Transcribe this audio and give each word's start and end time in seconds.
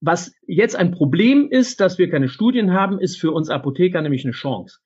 was 0.00 0.32
jetzt 0.46 0.76
ein 0.76 0.92
Problem 0.92 1.48
ist, 1.50 1.80
dass 1.80 1.98
wir 1.98 2.08
keine 2.08 2.28
Studien 2.28 2.72
haben, 2.72 2.98
ist 2.98 3.20
für 3.20 3.32
uns 3.32 3.50
Apotheker 3.50 4.00
nämlich 4.00 4.24
eine 4.24 4.32
Chance. 4.32 4.78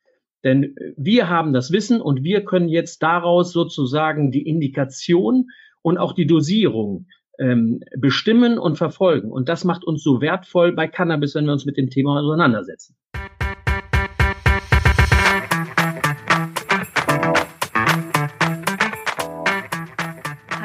Denn 0.42 0.74
wir 0.96 1.28
haben 1.30 1.52
das 1.52 1.72
Wissen 1.72 2.00
und 2.00 2.22
wir 2.22 2.44
können 2.44 2.68
jetzt 2.68 3.02
daraus 3.02 3.52
sozusagen 3.52 4.30
die 4.30 4.46
Indikation 4.46 5.48
und 5.82 5.98
auch 5.98 6.12
die 6.12 6.26
Dosierung 6.26 7.06
ähm, 7.38 7.80
bestimmen 7.96 8.58
und 8.58 8.76
verfolgen. 8.76 9.30
Und 9.30 9.48
das 9.48 9.64
macht 9.64 9.84
uns 9.84 10.02
so 10.02 10.20
wertvoll 10.20 10.72
bei 10.72 10.86
Cannabis, 10.86 11.34
wenn 11.34 11.46
wir 11.46 11.52
uns 11.52 11.64
mit 11.64 11.76
dem 11.76 11.90
Thema 11.90 12.20
auseinandersetzen. 12.20 12.96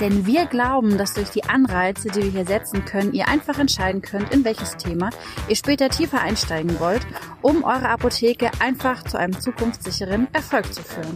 Denn 0.00 0.26
wir 0.26 0.46
glauben, 0.46 0.98
dass 0.98 1.14
durch 1.14 1.30
die 1.30 1.44
Anreize, 1.44 2.08
die 2.08 2.24
wir 2.24 2.30
hier 2.30 2.46
setzen 2.46 2.84
können, 2.84 3.12
ihr 3.12 3.28
einfach 3.28 3.58
entscheiden 3.58 4.02
könnt, 4.02 4.32
in 4.32 4.44
welches 4.44 4.76
Thema 4.76 5.10
ihr 5.48 5.56
später 5.56 5.88
tiefer 5.88 6.20
einsteigen 6.20 6.80
wollt, 6.80 7.06
um 7.42 7.62
eure 7.62 7.88
Apotheke 7.88 8.50
einfach 8.58 9.04
zu 9.04 9.18
einem 9.18 9.38
zukunftssicheren 9.38 10.26
Erfolg 10.32 10.72
zu 10.72 10.82
führen. 10.82 11.14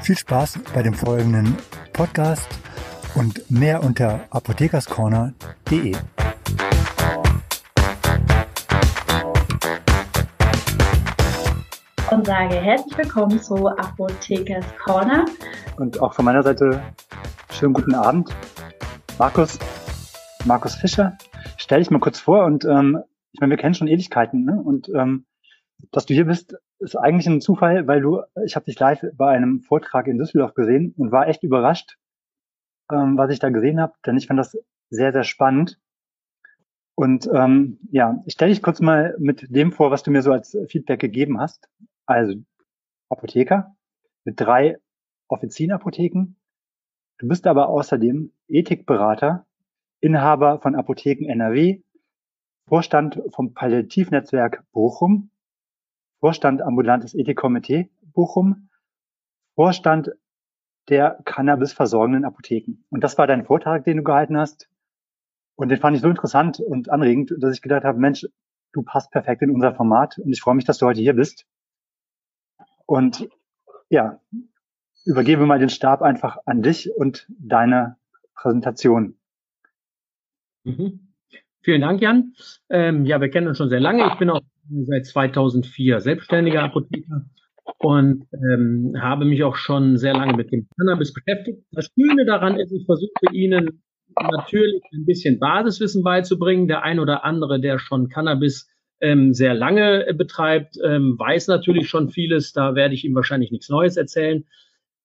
Viel 0.00 0.16
Spaß 0.16 0.60
bei 0.72 0.82
dem 0.82 0.94
folgenden 0.94 1.56
Podcast 1.92 2.48
und 3.14 3.50
mehr 3.50 3.82
unter 3.82 4.20
apothekerscorner.de. 4.30 5.96
Und 12.10 12.26
sage 12.26 12.56
herzlich 12.56 12.98
willkommen 12.98 13.40
zu 13.40 13.68
Apothekers 13.68 14.64
Corner. 14.84 15.26
Und 15.76 16.00
auch 16.02 16.12
von 16.12 16.24
meiner 16.24 16.42
Seite 16.42 16.82
Schönen 17.52 17.74
guten 17.74 17.94
Abend. 17.94 18.34
Markus, 19.18 19.58
Markus 20.46 20.74
Fischer. 20.74 21.18
Stell 21.56 21.80
dich 21.80 21.90
mal 21.90 22.00
kurz 22.00 22.18
vor 22.18 22.44
und 22.44 22.64
ähm, 22.64 23.02
ich 23.32 23.40
meine, 23.40 23.50
wir 23.50 23.58
kennen 23.58 23.74
schon 23.74 23.88
Ewigkeiten, 23.88 24.44
ne? 24.44 24.60
Und 24.62 24.88
ähm, 24.94 25.26
dass 25.92 26.06
du 26.06 26.14
hier 26.14 26.24
bist, 26.24 26.56
ist 26.78 26.96
eigentlich 26.96 27.26
ein 27.26 27.40
Zufall, 27.40 27.86
weil 27.86 28.00
du, 28.00 28.22
ich 28.44 28.56
habe 28.56 28.64
dich 28.64 28.78
live 28.78 29.04
bei 29.14 29.30
einem 29.30 29.60
Vortrag 29.60 30.06
in 30.06 30.18
Düsseldorf 30.18 30.54
gesehen 30.54 30.94
und 30.96 31.12
war 31.12 31.28
echt 31.28 31.42
überrascht, 31.42 31.98
ähm, 32.90 33.18
was 33.18 33.30
ich 33.30 33.38
da 33.38 33.50
gesehen 33.50 33.80
habe, 33.80 33.92
denn 34.06 34.16
ich 34.16 34.26
fand 34.26 34.38
das 34.38 34.56
sehr, 34.88 35.12
sehr 35.12 35.24
spannend. 35.24 35.78
Und 36.94 37.28
ähm, 37.32 37.78
ja, 37.90 38.22
ich 38.26 38.34
stelle 38.34 38.52
dich 38.52 38.62
kurz 38.62 38.80
mal 38.80 39.14
mit 39.18 39.46
dem 39.54 39.72
vor, 39.72 39.90
was 39.90 40.02
du 40.02 40.10
mir 40.10 40.22
so 40.22 40.32
als 40.32 40.56
Feedback 40.68 41.00
gegeben 41.00 41.40
hast. 41.40 41.68
Also 42.06 42.34
Apotheker 43.08 43.74
mit 44.24 44.40
drei 44.40 44.78
Offizienapotheken, 45.28 46.36
Du 47.20 47.28
bist 47.28 47.46
aber 47.46 47.68
außerdem 47.68 48.32
Ethikberater, 48.48 49.46
Inhaber 50.00 50.58
von 50.58 50.74
Apotheken 50.74 51.26
NRW, 51.28 51.82
Vorstand 52.66 53.20
vom 53.34 53.52
Palliativnetzwerk 53.52 54.64
Bochum, 54.72 55.30
Vorstand 56.20 56.62
ambulantes 56.62 57.14
Ethikkomitee 57.14 57.90
Bochum, 58.00 58.70
Vorstand 59.54 60.12
der 60.88 61.20
Cannabis 61.26 61.74
versorgenden 61.74 62.24
Apotheken. 62.24 62.86
Und 62.88 63.04
das 63.04 63.18
war 63.18 63.26
dein 63.26 63.44
Vortrag, 63.44 63.84
den 63.84 63.98
du 63.98 64.02
gehalten 64.02 64.38
hast. 64.38 64.70
Und 65.56 65.68
den 65.68 65.78
fand 65.78 65.96
ich 65.96 66.00
so 66.00 66.08
interessant 66.08 66.58
und 66.58 66.88
anregend, 66.88 67.34
dass 67.38 67.52
ich 67.52 67.60
gedacht 67.60 67.84
habe, 67.84 67.98
Mensch, 67.98 68.26
du 68.72 68.82
passt 68.82 69.10
perfekt 69.10 69.42
in 69.42 69.50
unser 69.50 69.74
Format 69.74 70.16
und 70.16 70.32
ich 70.32 70.40
freue 70.40 70.54
mich, 70.54 70.64
dass 70.64 70.78
du 70.78 70.86
heute 70.86 71.02
hier 71.02 71.14
bist. 71.14 71.46
Und 72.86 73.28
ja, 73.90 74.22
übergebe 75.10 75.44
mal 75.44 75.58
den 75.58 75.68
Stab 75.68 76.02
einfach 76.02 76.38
an 76.46 76.62
dich 76.62 76.90
und 76.94 77.26
deine 77.28 77.96
Präsentation. 78.34 79.16
Mhm. 80.64 81.08
Vielen 81.62 81.80
Dank, 81.80 82.00
Jan. 82.00 82.32
Ähm, 82.70 83.04
ja, 83.04 83.20
wir 83.20 83.28
kennen 83.28 83.48
uns 83.48 83.58
schon 83.58 83.68
sehr 83.68 83.80
lange. 83.80 84.06
Ich 84.06 84.18
bin 84.18 84.30
auch 84.30 84.40
seit 84.86 85.04
2004 85.04 86.00
selbstständiger 86.00 86.62
Apotheker 86.62 87.26
und 87.78 88.24
ähm, 88.32 88.94
habe 88.98 89.24
mich 89.24 89.42
auch 89.42 89.56
schon 89.56 89.98
sehr 89.98 90.14
lange 90.14 90.34
mit 90.36 90.52
dem 90.52 90.68
Cannabis 90.78 91.12
beschäftigt. 91.12 91.62
Das 91.72 91.90
Schöne 91.94 92.24
daran 92.24 92.58
ist, 92.58 92.72
ich 92.72 92.86
versuche 92.86 93.10
Ihnen 93.32 93.82
natürlich 94.16 94.82
ein 94.92 95.04
bisschen 95.04 95.38
Basiswissen 95.38 96.02
beizubringen. 96.02 96.68
Der 96.68 96.82
ein 96.82 97.00
oder 97.00 97.24
andere, 97.24 97.60
der 97.60 97.78
schon 97.78 98.08
Cannabis 98.08 98.68
ähm, 99.00 99.34
sehr 99.34 99.54
lange 99.54 100.06
betreibt, 100.14 100.76
ähm, 100.82 101.18
weiß 101.18 101.48
natürlich 101.48 101.88
schon 101.88 102.10
vieles. 102.10 102.52
Da 102.52 102.74
werde 102.74 102.94
ich 102.94 103.04
ihm 103.04 103.14
wahrscheinlich 103.14 103.50
nichts 103.50 103.68
Neues 103.68 103.96
erzählen. 103.96 104.44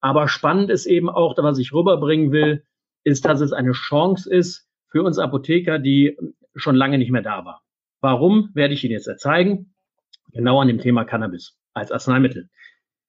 Aber 0.05 0.27
spannend 0.27 0.69
ist 0.69 0.85
eben 0.85 1.09
auch, 1.09 1.35
was 1.35 1.57
ich 1.57 1.73
rüberbringen 1.73 2.31
will, 2.31 2.63
ist, 3.03 3.25
dass 3.25 3.41
es 3.41 3.53
eine 3.53 3.71
Chance 3.71 4.31
ist 4.31 4.69
für 4.87 5.01
uns 5.01 5.17
Apotheker, 5.17 5.79
die 5.79 6.15
schon 6.53 6.75
lange 6.75 6.99
nicht 6.99 7.09
mehr 7.09 7.23
da 7.23 7.43
war. 7.43 7.63
Warum, 8.01 8.51
werde 8.53 8.75
ich 8.75 8.83
Ihnen 8.83 8.91
jetzt 8.91 9.09
zeigen. 9.19 9.73
Genau 10.31 10.61
an 10.61 10.67
dem 10.67 10.77
Thema 10.77 11.05
Cannabis 11.05 11.57
als 11.73 11.91
Arzneimittel. 11.91 12.51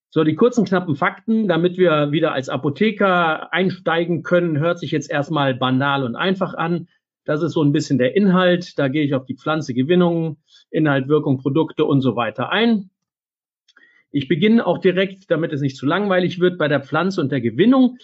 So, 0.08 0.24
die 0.24 0.36
kurzen, 0.36 0.64
knappen 0.64 0.96
Fakten, 0.96 1.48
damit 1.48 1.76
wir 1.76 2.12
wieder 2.12 2.32
als 2.32 2.48
Apotheker 2.48 3.52
einsteigen 3.52 4.22
können, 4.22 4.58
hört 4.58 4.78
sich 4.78 4.90
jetzt 4.90 5.10
erstmal 5.10 5.54
banal 5.54 6.02
und 6.02 6.16
einfach 6.16 6.54
an. 6.54 6.88
Das 7.26 7.42
ist 7.42 7.52
so 7.52 7.62
ein 7.62 7.72
bisschen 7.72 7.98
der 7.98 8.16
Inhalt. 8.16 8.78
Da 8.78 8.88
gehe 8.88 9.04
ich 9.04 9.14
auf 9.14 9.26
die 9.26 9.36
Pflanzegewinnung, 9.36 10.38
Inhalt, 10.70 11.08
Wirkung, 11.08 11.42
Produkte 11.42 11.84
und 11.84 12.00
so 12.00 12.16
weiter 12.16 12.50
ein. 12.50 12.88
Ich 14.16 14.28
beginne 14.28 14.66
auch 14.66 14.78
direkt, 14.78 15.30
damit 15.30 15.52
es 15.52 15.60
nicht 15.60 15.76
zu 15.76 15.84
langweilig 15.84 16.40
wird, 16.40 16.56
bei 16.56 16.68
der 16.68 16.80
Pflanze 16.80 17.20
und 17.20 17.30
der 17.30 17.42
Gewinnung. 17.42 17.98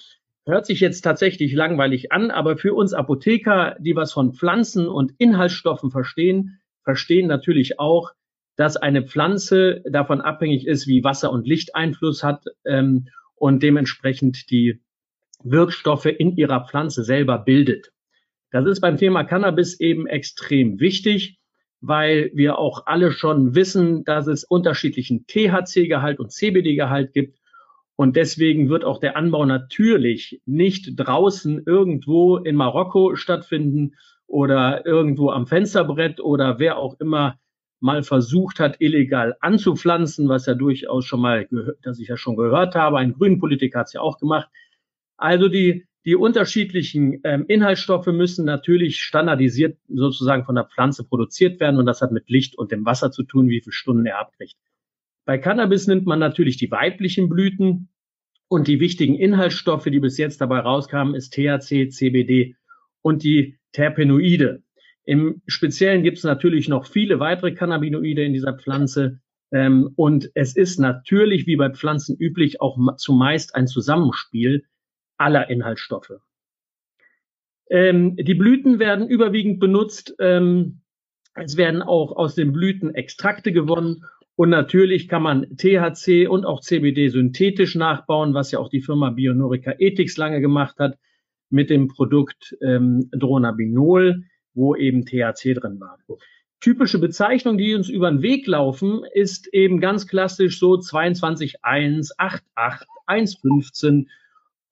Hört 0.44 0.66
sich 0.66 0.80
jetzt 0.80 1.00
tatsächlich 1.00 1.54
langweilig 1.54 2.12
an, 2.12 2.30
aber 2.30 2.58
für 2.58 2.74
uns 2.74 2.92
Apotheker, 2.92 3.76
die 3.80 3.96
was 3.96 4.12
von 4.12 4.34
Pflanzen 4.34 4.88
und 4.88 5.14
Inhaltsstoffen 5.16 5.90
verstehen, 5.90 6.60
verstehen 6.82 7.28
natürlich 7.28 7.80
auch, 7.80 8.10
dass 8.56 8.76
eine 8.76 9.06
Pflanze 9.06 9.82
davon 9.90 10.20
abhängig 10.20 10.66
ist, 10.66 10.86
wie 10.86 11.02
Wasser 11.02 11.32
und 11.32 11.46
Licht 11.46 11.74
Einfluss 11.74 12.22
hat 12.22 12.44
ähm, 12.66 13.08
und 13.34 13.62
dementsprechend 13.62 14.50
die 14.50 14.82
Wirkstoffe 15.42 16.04
in 16.04 16.36
ihrer 16.36 16.66
Pflanze 16.66 17.04
selber 17.04 17.38
bildet. 17.38 17.90
Das 18.50 18.66
ist 18.66 18.82
beim 18.82 18.98
Thema 18.98 19.24
Cannabis 19.24 19.80
eben 19.80 20.06
extrem 20.06 20.78
wichtig 20.78 21.38
weil 21.82 22.30
wir 22.32 22.58
auch 22.58 22.86
alle 22.86 23.10
schon 23.10 23.56
wissen, 23.56 24.04
dass 24.04 24.28
es 24.28 24.44
unterschiedlichen 24.44 25.26
THC-Gehalt 25.26 26.20
und 26.20 26.30
CBD-Gehalt 26.30 27.12
gibt. 27.12 27.40
Und 27.96 28.16
deswegen 28.16 28.70
wird 28.70 28.84
auch 28.84 29.00
der 29.00 29.16
Anbau 29.16 29.44
natürlich 29.44 30.40
nicht 30.46 30.92
draußen 30.96 31.64
irgendwo 31.66 32.36
in 32.36 32.54
Marokko 32.54 33.16
stattfinden 33.16 33.96
oder 34.28 34.86
irgendwo 34.86 35.30
am 35.30 35.46
Fensterbrett 35.46 36.20
oder 36.20 36.60
wer 36.60 36.78
auch 36.78 36.98
immer 37.00 37.38
mal 37.80 38.04
versucht 38.04 38.60
hat, 38.60 38.76
illegal 38.78 39.36
anzupflanzen, 39.40 40.28
was 40.28 40.46
ja 40.46 40.54
durchaus 40.54 41.04
schon 41.04 41.20
mal, 41.20 41.48
dass 41.82 41.98
ich 41.98 42.06
ja 42.08 42.16
schon 42.16 42.36
gehört 42.36 42.76
habe. 42.76 42.98
Ein 42.98 43.12
grünen 43.12 43.40
Politiker 43.40 43.80
hat 43.80 43.88
es 43.88 43.92
ja 43.92 44.00
auch 44.00 44.18
gemacht. 44.18 44.48
Also 45.16 45.48
die 45.48 45.84
die 46.04 46.16
unterschiedlichen 46.16 47.20
ähm, 47.24 47.44
Inhaltsstoffe 47.46 48.06
müssen 48.06 48.44
natürlich 48.44 49.00
standardisiert 49.00 49.78
sozusagen 49.88 50.44
von 50.44 50.56
der 50.56 50.64
Pflanze 50.64 51.04
produziert 51.04 51.60
werden 51.60 51.78
und 51.78 51.86
das 51.86 52.02
hat 52.02 52.10
mit 52.10 52.28
Licht 52.28 52.58
und 52.58 52.72
dem 52.72 52.84
Wasser 52.84 53.12
zu 53.12 53.22
tun, 53.22 53.48
wie 53.48 53.60
viele 53.60 53.72
Stunden 53.72 54.06
er 54.06 54.18
abkriegt. 54.18 54.56
Bei 55.24 55.38
Cannabis 55.38 55.86
nimmt 55.86 56.04
man 56.06 56.18
natürlich 56.18 56.56
die 56.56 56.70
weiblichen 56.70 57.28
Blüten 57.28 57.88
und 58.48 58.66
die 58.66 58.80
wichtigen 58.80 59.14
Inhaltsstoffe, 59.14 59.84
die 59.84 60.00
bis 60.00 60.18
jetzt 60.18 60.40
dabei 60.40 60.58
rauskamen, 60.58 61.14
ist 61.14 61.34
THC, 61.34 61.90
CBD 61.90 62.56
und 63.00 63.22
die 63.22 63.58
Terpenoide. 63.72 64.62
Im 65.04 65.42
Speziellen 65.46 66.02
gibt 66.02 66.18
es 66.18 66.24
natürlich 66.24 66.68
noch 66.68 66.86
viele 66.86 67.20
weitere 67.20 67.52
Cannabinoide 67.54 68.24
in 68.24 68.32
dieser 68.32 68.54
Pflanze. 68.54 69.20
Ähm, 69.52 69.92
und 69.96 70.30
es 70.34 70.56
ist 70.56 70.78
natürlich, 70.78 71.46
wie 71.46 71.56
bei 71.56 71.70
Pflanzen 71.70 72.16
üblich, 72.16 72.60
auch 72.60 72.76
zumeist 72.96 73.54
ein 73.54 73.68
Zusammenspiel 73.68 74.64
aller 75.22 75.48
Inhaltsstoffe. 75.48 76.12
Ähm, 77.70 78.16
die 78.16 78.34
Blüten 78.34 78.78
werden 78.78 79.08
überwiegend 79.08 79.60
benutzt. 79.60 80.14
Ähm, 80.18 80.82
es 81.34 81.56
werden 81.56 81.80
auch 81.80 82.14
aus 82.14 82.34
den 82.34 82.52
Blüten 82.52 82.94
Extrakte 82.94 83.52
gewonnen. 83.52 84.04
Und 84.34 84.50
natürlich 84.50 85.08
kann 85.08 85.22
man 85.22 85.56
THC 85.56 86.26
und 86.26 86.44
auch 86.44 86.60
CBD 86.60 87.08
synthetisch 87.08 87.74
nachbauen, 87.74 88.34
was 88.34 88.50
ja 88.50 88.58
auch 88.58 88.68
die 88.68 88.82
Firma 88.82 89.10
Bionorica 89.10 89.72
Ethics 89.78 90.16
lange 90.16 90.40
gemacht 90.40 90.78
hat 90.78 90.98
mit 91.48 91.70
dem 91.70 91.88
Produkt 91.88 92.56
ähm, 92.62 93.08
Dronabinol. 93.12 94.24
wo 94.54 94.74
eben 94.76 95.06
THC 95.06 95.54
drin 95.54 95.80
war. 95.80 95.98
Typische 96.60 96.98
Bezeichnung, 96.98 97.56
die 97.56 97.74
uns 97.74 97.88
über 97.88 98.10
den 98.10 98.22
Weg 98.22 98.46
laufen, 98.46 99.00
ist 99.14 99.48
eben 99.52 99.80
ganz 99.80 100.06
klassisch 100.06 100.58
so 100.58 100.74
22.1, 100.74 102.10
8.8, 102.18 102.84
1.15. 103.06 104.06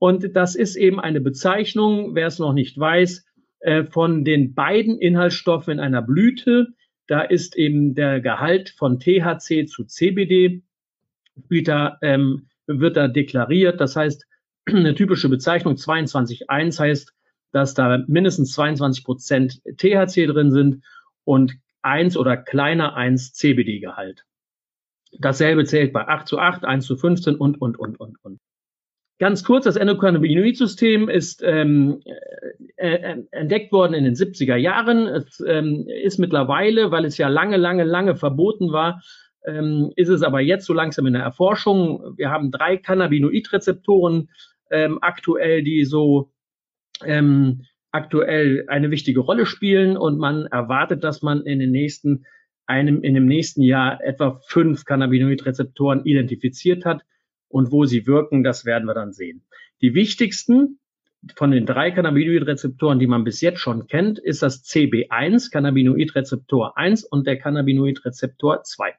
Und 0.01 0.35
das 0.35 0.55
ist 0.55 0.77
eben 0.77 0.99
eine 0.99 1.21
Bezeichnung, 1.21 2.15
wer 2.15 2.27
es 2.27 2.39
noch 2.39 2.55
nicht 2.55 2.77
weiß, 2.77 3.23
äh, 3.61 3.85
von 3.85 4.25
den 4.25 4.55
beiden 4.55 4.99
Inhaltsstoffen 4.99 5.75
in 5.75 5.81
einer 5.81 6.01
Blüte. 6.01 6.69
Da 7.07 7.21
ist 7.21 7.55
eben 7.55 7.95
der 7.95 8.23
Gehalt 8.23 8.71
von 8.71 8.99
THC 8.99 9.67
zu 9.67 9.85
CBD 9.85 10.63
wieder, 11.51 11.99
ähm, 12.01 12.49
wird 12.67 12.97
da 12.97 13.09
deklariert. 13.09 13.79
Das 13.79 13.95
heißt, 13.95 14.27
eine 14.65 14.95
typische 14.95 15.29
Bezeichnung 15.29 15.75
22.1 15.75 16.81
heißt, 16.81 17.13
dass 17.53 17.75
da 17.75 18.03
mindestens 18.07 18.53
22 18.53 19.05
Prozent 19.05 19.61
THC 19.77 20.27
drin 20.27 20.51
sind 20.51 20.83
und 21.25 21.59
eins 21.83 22.17
oder 22.17 22.39
kleiner 22.39 22.95
eins 22.95 23.35
CBD-Gehalt. 23.35 24.25
Dasselbe 25.19 25.67
zählt 25.67 25.93
bei 25.93 26.09
8 26.09 26.27
zu 26.27 26.39
8, 26.39 26.65
1 26.65 26.87
zu 26.87 26.97
15 26.97 27.35
und, 27.35 27.61
und, 27.61 27.79
und, 27.79 28.01
und, 28.01 28.17
und. 28.25 28.41
Ganz 29.21 29.45
kurz, 29.45 29.65
das 29.67 29.77
Endokannabinoid-System 29.77 31.11
ist 31.11 31.43
ähm, 31.45 32.01
äh, 32.77 32.95
äh, 32.95 33.23
entdeckt 33.33 33.71
worden 33.71 33.93
in 33.93 34.05
den 34.05 34.15
70er 34.15 34.57
Jahren. 34.57 35.07
Es 35.09 35.45
ähm, 35.47 35.87
ist 35.87 36.19
mittlerweile, 36.19 36.91
weil 36.91 37.05
es 37.05 37.19
ja 37.19 37.29
lange, 37.29 37.59
lange, 37.59 37.85
lange 37.85 38.17
verboten 38.17 38.73
war, 38.73 39.03
ähm, 39.45 39.93
ist 39.95 40.09
es 40.09 40.23
aber 40.23 40.41
jetzt 40.41 40.65
so 40.65 40.73
langsam 40.73 41.05
in 41.05 41.13
der 41.13 41.23
Erforschung. 41.23 42.15
Wir 42.17 42.31
haben 42.31 42.51
drei 42.51 42.79
Cannabinoid-Rezeptoren 42.79 44.31
ähm, 44.71 44.99
aktuell, 45.03 45.63
die 45.65 45.85
so 45.85 46.33
ähm, 47.05 47.67
aktuell 47.93 48.65
eine 48.69 48.91
wichtige 48.91 49.21
Rolle 49.21 49.45
spielen 49.45 49.99
und 49.99 50.19
man 50.19 50.47
erwartet, 50.47 51.05
dass 51.05 51.21
man 51.21 51.43
in 51.43 51.59
den 51.59 51.73
nächsten 51.73 52.25
einem 52.65 53.03
in 53.03 53.13
dem 53.13 53.27
nächsten 53.27 53.61
Jahr 53.61 54.03
etwa 54.03 54.41
fünf 54.47 54.87
Cannabinoid-Rezeptoren 54.87 56.07
identifiziert 56.07 56.87
hat 56.87 57.03
und 57.51 57.71
wo 57.71 57.85
sie 57.85 58.07
wirken, 58.07 58.43
das 58.43 58.65
werden 58.65 58.87
wir 58.87 58.95
dann 58.95 59.13
sehen. 59.13 59.45
Die 59.83 59.95
wichtigsten 59.95 60.79
von 61.37 61.51
den 61.51 61.67
drei 61.67 61.91
Cannabinoid-Rezeptoren, 61.91 62.99
die 62.99 63.07
man 63.07 63.25
bis 63.25 63.43
jetzt 63.43 63.61
schon 63.61 63.87
kennt, 63.87 64.19
ist 64.19 64.43
das 64.43 64.65
CB1, 64.65 65.51
Cannabinoid-Rezeptor 65.51 66.79
1 66.79 67.05
und 67.05 67.27
der 67.27 67.39
Cannabinoid-Rezeptor 67.39 68.63
2. 68.63 68.95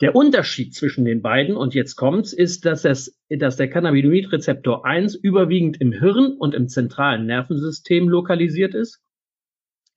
Der 0.00 0.16
Unterschied 0.16 0.74
zwischen 0.74 1.04
den 1.04 1.20
beiden, 1.20 1.56
und 1.56 1.74
jetzt 1.74 1.96
kommt's, 1.96 2.32
ist, 2.32 2.64
dass, 2.64 2.82
das, 2.82 3.18
dass 3.28 3.56
der 3.56 3.68
Cannabinoidrezeptor 3.68 4.86
1 4.86 5.14
überwiegend 5.14 5.78
im 5.80 5.92
Hirn 5.92 6.36
und 6.38 6.54
im 6.54 6.68
zentralen 6.68 7.26
Nervensystem 7.26 8.08
lokalisiert 8.08 8.74
ist. 8.74 9.02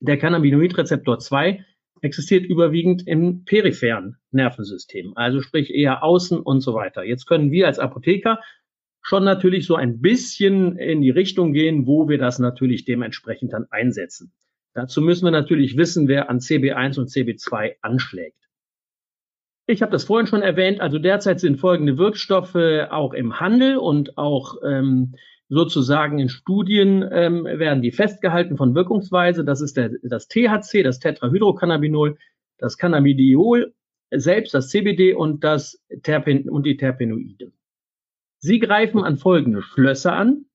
Der 0.01 0.17
Cannabinoidrezeptor 0.17 1.19
2 1.19 1.63
existiert 2.03 2.45
überwiegend 2.45 3.07
im 3.07 3.45
peripheren 3.45 4.17
Nervensystem, 4.31 5.13
also 5.15 5.41
sprich 5.41 5.73
eher 5.73 6.03
außen 6.03 6.39
und 6.39 6.61
so 6.61 6.73
weiter. 6.73 7.03
Jetzt 7.03 7.25
können 7.25 7.51
wir 7.51 7.65
als 7.65 7.79
Apotheker 7.79 8.39
schon 9.01 9.23
natürlich 9.23 9.65
so 9.65 9.75
ein 9.75 10.01
bisschen 10.01 10.77
in 10.77 11.01
die 11.01 11.09
Richtung 11.09 11.53
gehen, 11.53 11.87
wo 11.87 12.09
wir 12.09 12.17
das 12.17 12.39
natürlich 12.39 12.85
dementsprechend 12.85 13.53
dann 13.53 13.67
einsetzen. 13.69 14.33
Dazu 14.73 15.01
müssen 15.01 15.25
wir 15.25 15.31
natürlich 15.31 15.77
wissen, 15.77 16.07
wer 16.07 16.29
an 16.29 16.39
CB1 16.39 16.99
und 16.99 17.09
CB2 17.09 17.75
anschlägt. 17.81 18.37
Ich 19.65 19.81
habe 19.81 19.91
das 19.91 20.03
vorhin 20.03 20.27
schon 20.27 20.41
erwähnt. 20.41 20.81
Also 20.81 20.99
derzeit 20.99 21.39
sind 21.39 21.57
folgende 21.57 21.97
Wirkstoffe 21.97 22.55
auch 22.89 23.13
im 23.13 23.39
Handel 23.39 23.77
und 23.77 24.17
auch 24.17 24.57
ähm, 24.65 25.15
sozusagen 25.49 26.19
in 26.19 26.29
Studien 26.29 27.07
ähm, 27.11 27.45
werden 27.45 27.81
die 27.81 27.91
festgehalten 27.91 28.57
von 28.57 28.75
Wirkungsweise. 28.75 29.43
Das 29.43 29.61
ist 29.61 29.77
der, 29.77 29.91
das 30.01 30.27
THC, 30.27 30.83
das 30.83 30.99
Tetrahydrocannabinol, 30.99 32.17
das 32.57 32.77
Cannabidiol 32.77 33.73
selbst, 34.11 34.53
das 34.53 34.69
CBD 34.69 35.13
und 35.13 35.43
das 35.43 35.81
Terpen 36.03 36.49
und 36.49 36.65
die 36.65 36.77
Terpenoide. 36.77 37.51
Sie 38.39 38.59
greifen 38.59 39.03
an 39.03 39.17
folgende 39.17 39.61
Schlösser 39.61 40.13
an. 40.13 40.45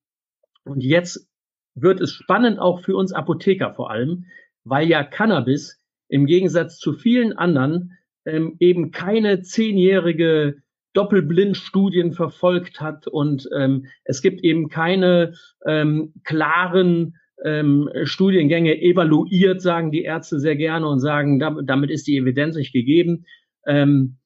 Und 0.63 0.83
jetzt 0.83 1.27
wird 1.75 2.01
es 2.01 2.11
spannend 2.11 2.59
auch 2.59 2.81
für 2.81 2.95
uns 2.95 3.13
Apotheker 3.13 3.73
vor 3.73 3.89
allem, 3.89 4.25
weil 4.63 4.87
ja 4.87 5.03
Cannabis 5.03 5.81
im 6.07 6.25
Gegensatz 6.25 6.77
zu 6.77 6.93
vielen 6.93 7.33
anderen 7.33 7.97
ähm, 8.25 8.55
eben 8.59 8.91
keine 8.91 9.41
zehnjährige 9.41 10.61
Doppelblindstudien 10.93 12.13
verfolgt 12.13 12.81
hat 12.81 13.07
und 13.07 13.47
ähm, 13.55 13.85
es 14.03 14.21
gibt 14.21 14.43
eben 14.43 14.69
keine 14.69 15.33
ähm, 15.65 16.13
klaren 16.23 17.15
ähm, 17.43 17.89
Studiengänge 18.03 18.81
evaluiert, 18.81 19.61
sagen 19.61 19.91
die 19.91 20.03
Ärzte 20.03 20.39
sehr 20.39 20.55
gerne 20.55 20.87
und 20.87 20.99
sagen, 20.99 21.39
damit, 21.39 21.89
ist 21.89 22.07
die 22.07 22.17
Evidenz 22.17 22.55
nicht 22.55 22.73
gegeben. 22.73 23.25
Ähm, 23.65 24.17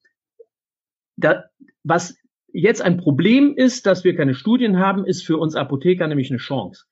da, 1.16 1.44
was 1.82 2.16
jetzt 2.52 2.82
ein 2.82 2.96
Problem 2.96 3.54
ist, 3.56 3.86
dass 3.86 4.04
wir 4.04 4.16
keine 4.16 4.34
Studien 4.34 4.78
haben, 4.78 5.04
ist 5.04 5.24
für 5.24 5.38
uns 5.38 5.54
Apotheker 5.54 6.06
nämlich 6.06 6.30
eine 6.30 6.38
Chance. 6.38 6.84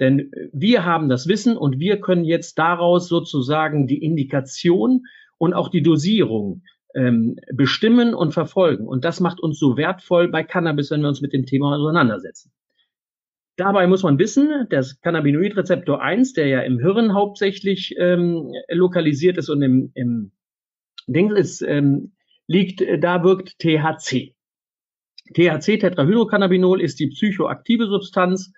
Denn 0.00 0.30
wir 0.52 0.84
haben 0.84 1.08
das 1.08 1.26
Wissen 1.26 1.56
und 1.56 1.78
wir 1.78 2.00
können 2.00 2.24
jetzt 2.24 2.58
daraus 2.58 3.08
sozusagen 3.08 3.86
die 3.86 4.02
Indikation 4.02 5.02
und 5.38 5.54
auch 5.54 5.68
die 5.68 5.82
Dosierung 5.82 6.62
ähm, 6.94 7.36
bestimmen 7.52 8.14
und 8.14 8.32
verfolgen. 8.32 8.86
Und 8.86 9.04
das 9.04 9.20
macht 9.20 9.40
uns 9.40 9.58
so 9.58 9.76
wertvoll 9.76 10.28
bei 10.28 10.42
Cannabis, 10.42 10.90
wenn 10.90 11.02
wir 11.02 11.08
uns 11.08 11.20
mit 11.20 11.32
dem 11.32 11.46
Thema 11.46 11.76
auseinandersetzen. 11.76 12.52
Dabei 13.56 13.88
muss 13.88 14.04
man 14.04 14.18
wissen, 14.18 14.66
das 14.70 15.00
Cannabinoidrezeptor 15.00 16.00
1, 16.00 16.32
der 16.34 16.46
ja 16.46 16.60
im 16.60 16.78
Hirn 16.78 17.12
hauptsächlich 17.12 17.94
ähm, 17.98 18.52
lokalisiert 18.68 19.36
ist 19.36 19.48
und 19.48 19.62
im, 19.62 19.90
im 19.94 20.30
Ding 21.08 21.34
ist, 21.34 21.62
ähm, 21.62 22.12
liegt, 22.46 22.82
da 23.00 23.24
wirkt 23.24 23.58
THC. 23.58 24.36
THC, 25.34 25.78
Tetrahydrocannabinol, 25.78 26.80
ist 26.80 27.00
die 27.00 27.08
psychoaktive 27.08 27.86
Substanz 27.86 28.52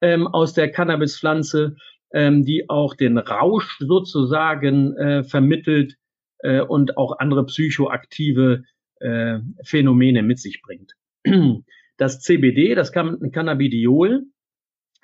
ähm, 0.00 0.26
aus 0.26 0.52
der 0.52 0.70
Cannabispflanze, 0.70 1.76
ähm, 2.12 2.44
die 2.44 2.68
auch 2.68 2.94
den 2.94 3.16
Rausch 3.18 3.78
sozusagen 3.80 4.94
äh, 4.96 5.24
vermittelt, 5.24 5.96
äh, 6.44 6.60
und 6.60 6.96
auch 6.96 7.18
andere 7.18 7.46
psychoaktive 7.46 8.62
äh, 9.00 9.40
Phänomene 9.64 10.22
mit 10.22 10.38
sich 10.38 10.62
bringt. 10.62 10.94
Das 11.96 12.18
CBD, 12.18 12.74
das 12.74 12.90
Cannabidiol, 12.90 14.24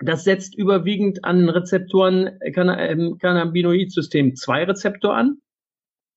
das 0.00 0.24
setzt 0.24 0.58
überwiegend 0.58 1.24
an 1.24 1.48
Rezeptoren 1.48 2.26
äh, 2.40 2.50
ähm, 2.50 3.16
Cannabinoid-System 3.18 4.34
2 4.34 4.64
Rezeptor 4.64 5.14
an 5.14 5.40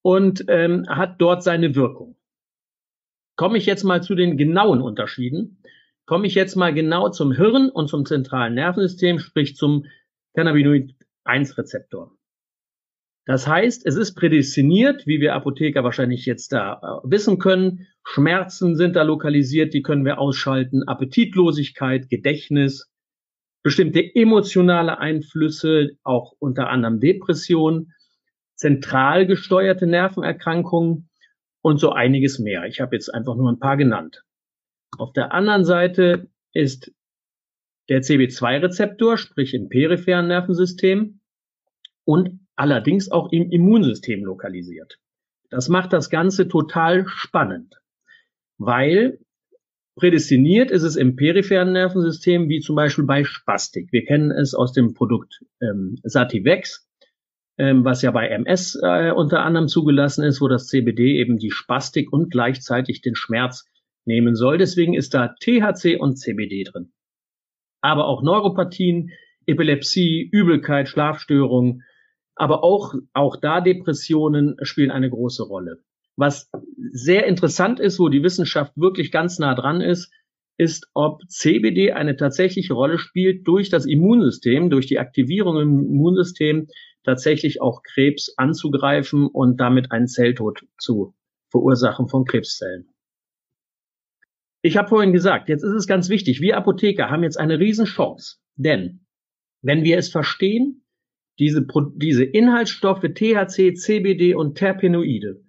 und 0.01 0.45
ähm, 0.47 0.87
hat 0.89 1.21
dort 1.21 1.43
seine 1.43 1.75
Wirkung. 1.75 2.17
Komme 3.35 3.59
ich 3.59 3.67
jetzt 3.67 3.83
mal 3.83 4.01
zu 4.01 4.15
den 4.15 4.35
genauen 4.35 4.81
Unterschieden. 4.81 5.61
Komme 6.07 6.25
ich 6.25 6.33
jetzt 6.33 6.55
mal 6.55 6.73
genau 6.73 7.09
zum 7.09 7.31
Hirn 7.31 7.69
und 7.69 7.87
zum 7.87 8.07
zentralen 8.07 8.55
Nervensystem, 8.55 9.19
sprich 9.19 9.55
zum 9.55 9.85
Cannabinoid 10.33 10.95
1 11.23 11.55
Rezeptor. 11.59 12.17
Das 13.25 13.47
heißt, 13.47 13.85
es 13.85 13.95
ist 13.95 14.15
prädestiniert, 14.15 15.07
wie 15.07 15.21
wir 15.21 15.33
Apotheker 15.33 15.83
wahrscheinlich 15.83 16.25
jetzt 16.25 16.51
da 16.51 16.73
äh, 16.73 17.09
wissen 17.09 17.39
können. 17.39 17.87
Schmerzen 18.03 18.75
sind 18.75 18.95
da 18.95 19.03
lokalisiert, 19.03 19.73
die 19.73 19.81
können 19.81 20.03
wir 20.03 20.19
ausschalten. 20.19 20.83
Appetitlosigkeit, 20.83 22.09
Gedächtnis, 22.09 22.91
bestimmte 23.63 24.03
emotionale 24.13 24.97
Einflüsse, 24.97 25.91
auch 26.03 26.33
unter 26.37 26.69
anderem 26.69 26.99
Depression, 26.99 27.93
zentral 28.55 29.25
gesteuerte 29.25 29.87
Nervenerkrankungen 29.87 31.09
und 31.61 31.79
so 31.79 31.91
einiges 31.91 32.39
mehr. 32.39 32.65
Ich 32.65 32.81
habe 32.81 32.95
jetzt 32.95 33.13
einfach 33.13 33.35
nur 33.35 33.49
ein 33.49 33.59
paar 33.59 33.77
genannt. 33.77 34.23
Auf 34.97 35.13
der 35.13 35.33
anderen 35.33 35.63
Seite 35.63 36.27
ist 36.51 36.91
der 37.89 38.01
CB2-Rezeptor, 38.01 39.17
sprich 39.17 39.53
im 39.53 39.69
peripheren 39.69 40.27
Nervensystem 40.27 41.21
und 42.03 42.42
allerdings 42.55 43.11
auch 43.11 43.31
im 43.31 43.49
Immunsystem 43.51 44.23
lokalisiert. 44.23 44.99
Das 45.49 45.69
macht 45.69 45.93
das 45.93 46.09
Ganze 46.09 46.47
total 46.47 47.05
spannend, 47.07 47.75
weil 48.57 49.19
prädestiniert 49.95 50.71
ist 50.71 50.83
es 50.83 50.95
im 50.95 51.15
peripheren 51.15 51.73
Nervensystem, 51.73 52.49
wie 52.49 52.59
zum 52.59 52.75
Beispiel 52.75 53.05
bei 53.05 53.23
Spastik. 53.23 53.91
Wir 53.91 54.05
kennen 54.05 54.31
es 54.31 54.55
aus 54.55 54.73
dem 54.73 54.93
Produkt 54.93 55.41
ähm, 55.61 55.97
Sativex, 56.03 56.87
ähm, 57.57 57.85
was 57.85 58.01
ja 58.01 58.11
bei 58.11 58.27
MS 58.29 58.79
äh, 58.81 59.11
unter 59.11 59.43
anderem 59.43 59.67
zugelassen 59.67 60.23
ist, 60.23 60.41
wo 60.41 60.47
das 60.47 60.67
CBD 60.67 61.19
eben 61.19 61.37
die 61.37 61.51
Spastik 61.51 62.11
und 62.11 62.31
gleichzeitig 62.31 63.01
den 63.01 63.15
Schmerz 63.15 63.69
nehmen 64.05 64.35
soll. 64.35 64.57
Deswegen 64.57 64.95
ist 64.95 65.13
da 65.13 65.35
THC 65.39 65.97
und 65.99 66.17
CBD 66.17 66.63
drin. 66.63 66.91
Aber 67.81 68.07
auch 68.07 68.23
Neuropathien, 68.23 69.11
Epilepsie, 69.45 70.27
Übelkeit, 70.31 70.87
Schlafstörungen, 70.87 71.83
aber 72.35 72.63
auch, 72.63 72.93
auch 73.13 73.35
da 73.37 73.61
Depressionen 73.61 74.55
spielen 74.61 74.91
eine 74.91 75.09
große 75.09 75.43
Rolle. 75.43 75.83
Was 76.15 76.49
sehr 76.91 77.25
interessant 77.25 77.79
ist, 77.79 77.99
wo 77.99 78.09
die 78.09 78.23
Wissenschaft 78.23 78.73
wirklich 78.75 79.11
ganz 79.11 79.39
nah 79.39 79.55
dran 79.55 79.81
ist, 79.81 80.11
ist, 80.57 80.87
ob 80.93 81.21
CBD 81.27 81.93
eine 81.93 82.15
tatsächliche 82.15 82.73
Rolle 82.73 82.99
spielt 82.99 83.47
durch 83.47 83.69
das 83.69 83.85
Immunsystem, 83.85 84.69
durch 84.69 84.85
die 84.85 84.99
Aktivierung 84.99 85.59
im 85.59 85.79
Immunsystem 85.79 86.67
tatsächlich 87.03 87.61
auch 87.61 87.81
Krebs 87.83 88.33
anzugreifen 88.37 89.27
und 89.27 89.59
damit 89.59 89.91
einen 89.91 90.07
Zelltod 90.07 90.63
zu 90.77 91.15
verursachen 91.49 92.07
von 92.07 92.25
Krebszellen. 92.25 92.93
Ich 94.61 94.77
habe 94.77 94.87
vorhin 94.87 95.11
gesagt, 95.11 95.49
jetzt 95.49 95.63
ist 95.63 95.73
es 95.73 95.87
ganz 95.87 96.07
wichtig, 96.09 96.39
wir 96.39 96.55
Apotheker 96.55 97.09
haben 97.09 97.23
jetzt 97.23 97.37
eine 97.37 97.59
Riesenchance, 97.59 98.37
denn 98.55 99.05
wenn 99.61 99.83
wir 99.83 99.97
es 99.97 100.09
verstehen, 100.09 100.82
diese, 101.39 101.65
diese 101.95 102.23
Inhaltsstoffe 102.23 103.01
THC, 103.01 103.73
CBD 103.75 104.35
und 104.35 104.55
Terpenoide 104.55 105.43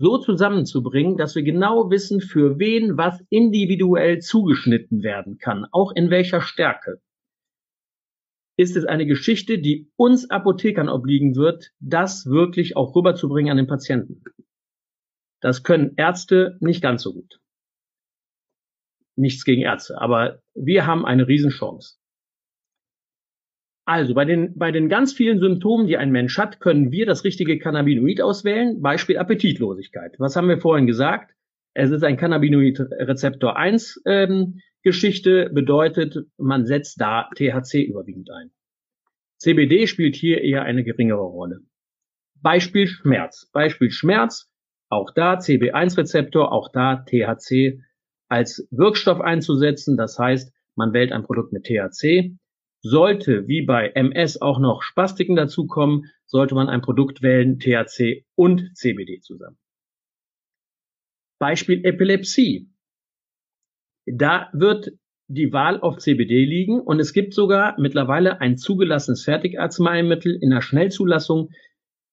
so 0.00 0.16
zusammenzubringen, 0.16 1.18
dass 1.18 1.34
wir 1.34 1.42
genau 1.42 1.90
wissen, 1.90 2.22
für 2.22 2.58
wen 2.58 2.96
was 2.96 3.22
individuell 3.28 4.20
zugeschnitten 4.20 5.02
werden 5.02 5.36
kann, 5.36 5.66
auch 5.72 5.92
in 5.92 6.08
welcher 6.08 6.40
Stärke, 6.40 7.02
ist 8.56 8.76
es 8.76 8.86
eine 8.86 9.04
Geschichte, 9.04 9.58
die 9.58 9.90
uns 9.96 10.30
Apothekern 10.30 10.88
obliegen 10.88 11.36
wird, 11.36 11.72
das 11.80 12.26
wirklich 12.26 12.76
auch 12.76 12.96
rüberzubringen 12.96 13.50
an 13.50 13.58
den 13.58 13.66
Patienten. 13.66 14.22
Das 15.40 15.62
können 15.64 15.92
Ärzte 15.96 16.56
nicht 16.60 16.82
ganz 16.82 17.02
so 17.02 17.12
gut. 17.12 17.38
Nichts 19.16 19.44
gegen 19.44 19.62
Ärzte, 19.62 20.00
aber 20.00 20.40
wir 20.54 20.86
haben 20.86 21.04
eine 21.04 21.28
Riesenchance. 21.28 21.99
Also 23.90 24.14
bei 24.14 24.24
den, 24.24 24.56
bei 24.56 24.70
den 24.70 24.88
ganz 24.88 25.12
vielen 25.12 25.40
Symptomen, 25.40 25.88
die 25.88 25.96
ein 25.96 26.12
Mensch 26.12 26.38
hat, 26.38 26.60
können 26.60 26.92
wir 26.92 27.06
das 27.06 27.24
richtige 27.24 27.58
Cannabinoid 27.58 28.20
auswählen. 28.20 28.80
Beispiel 28.80 29.18
Appetitlosigkeit. 29.18 30.14
Was 30.18 30.36
haben 30.36 30.48
wir 30.48 30.58
vorhin 30.58 30.86
gesagt? 30.86 31.34
Es 31.74 31.90
ist 31.90 32.04
ein 32.04 32.16
Cannabinoid-Rezeptor 32.16 33.56
1 33.56 34.02
ähm, 34.06 34.60
Geschichte, 34.84 35.50
bedeutet, 35.52 36.18
man 36.36 36.66
setzt 36.66 37.00
da 37.00 37.30
THC 37.34 37.82
überwiegend 37.82 38.30
ein. 38.30 38.52
CBD 39.38 39.88
spielt 39.88 40.14
hier 40.14 40.40
eher 40.40 40.62
eine 40.62 40.84
geringere 40.84 41.24
Rolle. 41.24 41.58
Beispiel 42.36 42.86
Schmerz. 42.86 43.50
Beispiel 43.52 43.90
Schmerz, 43.90 44.52
auch 44.88 45.10
da 45.12 45.34
CB1-Rezeptor, 45.38 46.52
auch 46.52 46.70
da 46.72 47.04
THC 47.08 47.80
als 48.28 48.68
Wirkstoff 48.70 49.20
einzusetzen. 49.20 49.96
Das 49.96 50.16
heißt, 50.16 50.52
man 50.76 50.92
wählt 50.92 51.10
ein 51.10 51.24
Produkt 51.24 51.52
mit 51.52 51.64
THC. 51.64 52.36
Sollte, 52.82 53.46
wie 53.46 53.62
bei 53.62 53.88
MS, 53.88 54.40
auch 54.40 54.58
noch 54.58 54.82
Spastiken 54.82 55.36
dazukommen, 55.36 56.06
sollte 56.26 56.54
man 56.54 56.68
ein 56.68 56.80
Produkt 56.80 57.22
wählen, 57.22 57.58
THC 57.58 58.24
und 58.34 58.74
CBD 58.74 59.20
zusammen. 59.20 59.58
Beispiel 61.38 61.84
Epilepsie. 61.84 62.70
Da 64.06 64.48
wird 64.52 64.92
die 65.28 65.52
Wahl 65.52 65.80
auf 65.80 65.98
CBD 65.98 66.44
liegen 66.44 66.80
und 66.80 66.98
es 67.00 67.12
gibt 67.12 67.34
sogar 67.34 67.78
mittlerweile 67.78 68.40
ein 68.40 68.56
zugelassenes 68.56 69.24
Fertigarzneimittel 69.24 70.36
in 70.40 70.50
der 70.50 70.60
Schnellzulassung, 70.60 71.50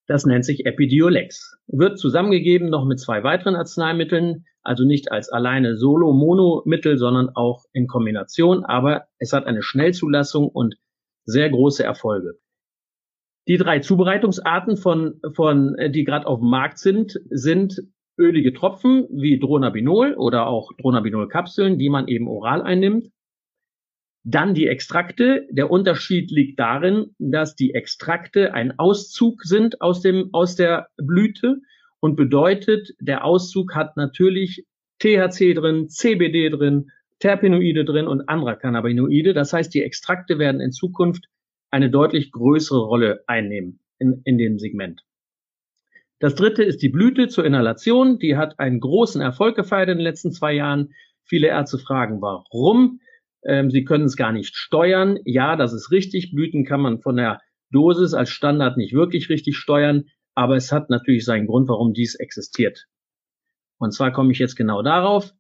das 0.08 0.26
nennt 0.26 0.46
sich 0.46 0.66
Epidiolex. 0.66 1.58
Wird 1.68 2.00
zusammengegeben 2.00 2.70
noch 2.70 2.86
mit 2.86 3.00
zwei 3.00 3.24
weiteren 3.24 3.56
Arzneimitteln, 3.56 4.46
also 4.64 4.86
nicht 4.86 5.12
als 5.12 5.30
alleine 5.30 5.78
Solo-Mono-Mittel, 5.78 6.98
sondern 6.98 7.30
auch 7.36 7.66
in 7.74 7.88
Kombination, 7.88 8.66
aber 8.66 9.08
es 9.20 9.34
hat 9.34 9.46
eine 9.46 9.62
Schnellzulassung 9.62 10.48
und 10.48 10.76
sehr 11.26 11.50
große 11.50 11.84
Erfolge. 11.84 12.40
Die 13.48 13.58
drei 13.58 13.80
Zubereitungsarten 13.80 14.78
von, 14.78 15.22
von 15.34 15.76
die 15.90 16.04
gerade 16.04 16.28
auf 16.28 16.40
dem 16.40 16.50
Markt 16.50 16.80
sind, 16.80 17.20
sind 17.30 17.82
ölige 18.18 18.54
Tropfen 18.54 19.08
wie 19.12 19.40
Dronabinol 19.40 20.16
oder 20.16 20.48
auch 20.48 20.72
Dronabinol-Kapseln, 20.82 21.78
die 21.78 21.90
man 21.90 22.08
eben 22.08 22.28
oral 22.28 22.62
einnimmt. 22.62 23.10
Dann 24.29 24.53
die 24.53 24.67
Extrakte. 24.67 25.48
Der 25.51 25.72
Unterschied 25.72 26.31
liegt 26.31 26.60
darin, 26.60 27.15
dass 27.17 27.55
die 27.55 27.74
Extrakte 27.74 28.53
ein 28.53 28.77
Auszug 28.77 29.43
sind 29.43 29.79
aus 29.79 30.01
dem, 30.01 30.31
aus 30.34 30.57
der 30.57 30.89
Blüte 30.98 31.62
und 32.01 32.17
bedeutet, 32.17 32.89
der 33.00 33.24
Auszug 33.24 33.74
hat 33.74 33.96
natürlich 33.96 34.65
THC 35.00 35.53
drin, 35.53 35.88
CBD 35.88 36.50
drin, 36.50 36.91
Terpenoide 37.19 37.86
drin 37.86 38.05
und 38.05 38.27
andere 38.27 38.57
Cannabinoide. 38.57 39.34
Das 39.34 39.53
heißt, 39.53 39.74
die 39.74 39.81
Extrakte 39.81 40.38
werden 40.39 40.60
in 40.60 40.74
Zukunft 40.74 41.29
eine 41.72 41.89
deutlich 41.89 42.34
größere 42.34 42.81
Rolle 42.81 43.24
einnehmen 43.27 43.79
in, 43.98 44.24
in 44.25 44.38
dem 44.38 44.60
Segment. 44.60 45.03
Das 46.19 46.36
dritte 46.36 46.63
ist 46.63 46.81
die 46.81 46.89
Blüte 46.89 47.29
zur 47.29 47.46
Inhalation. 47.46 48.19
Die 48.19 48.36
hat 48.36 48.60
einen 48.60 48.81
großen 48.81 49.22
Erfolg 49.22 49.55
gefeiert 49.55 49.88
in 49.88 50.00
den 50.00 50.03
letzten 50.03 50.34
zwei 50.34 50.51
Jahren. 50.51 50.93
Viele 51.24 51.48
Ärzte 51.48 51.77
fragen, 51.77 52.22
warum? 52.22 53.00
Ähm, 53.48 53.72
sie 53.72 53.84
können 53.84 54.06
es 54.06 54.18
gar 54.18 54.32
nicht 54.32 54.56
steuern. 54.56 55.18
Ja, 55.25 55.56
das 55.56 55.74
ist 55.74 55.92
richtig. 55.92 56.32
Blüten 56.34 56.66
kann 56.66 56.82
man 56.82 57.00
von 57.00 57.16
der 57.16 57.39
Dosis 57.72 58.13
als 58.13 58.30
Standard 58.30 58.77
nicht 58.77 58.94
wirklich 58.94 59.30
richtig 59.30 59.58
steuern, 59.58 60.06
aber 60.36 60.56
es 60.56 60.72
hat 60.72 60.89
natürlich 60.89 61.25
seinen 61.25 61.48
Grund, 61.48 61.68
warum 61.70 61.94
dies 61.94 62.16
existiert. 62.16 62.86
Und 63.80 63.94
zwar 63.94 64.12
komme 64.12 64.32
ich 64.32 64.39
jetzt 64.39 64.56
genau 64.56 64.82
darauf. 64.82 65.34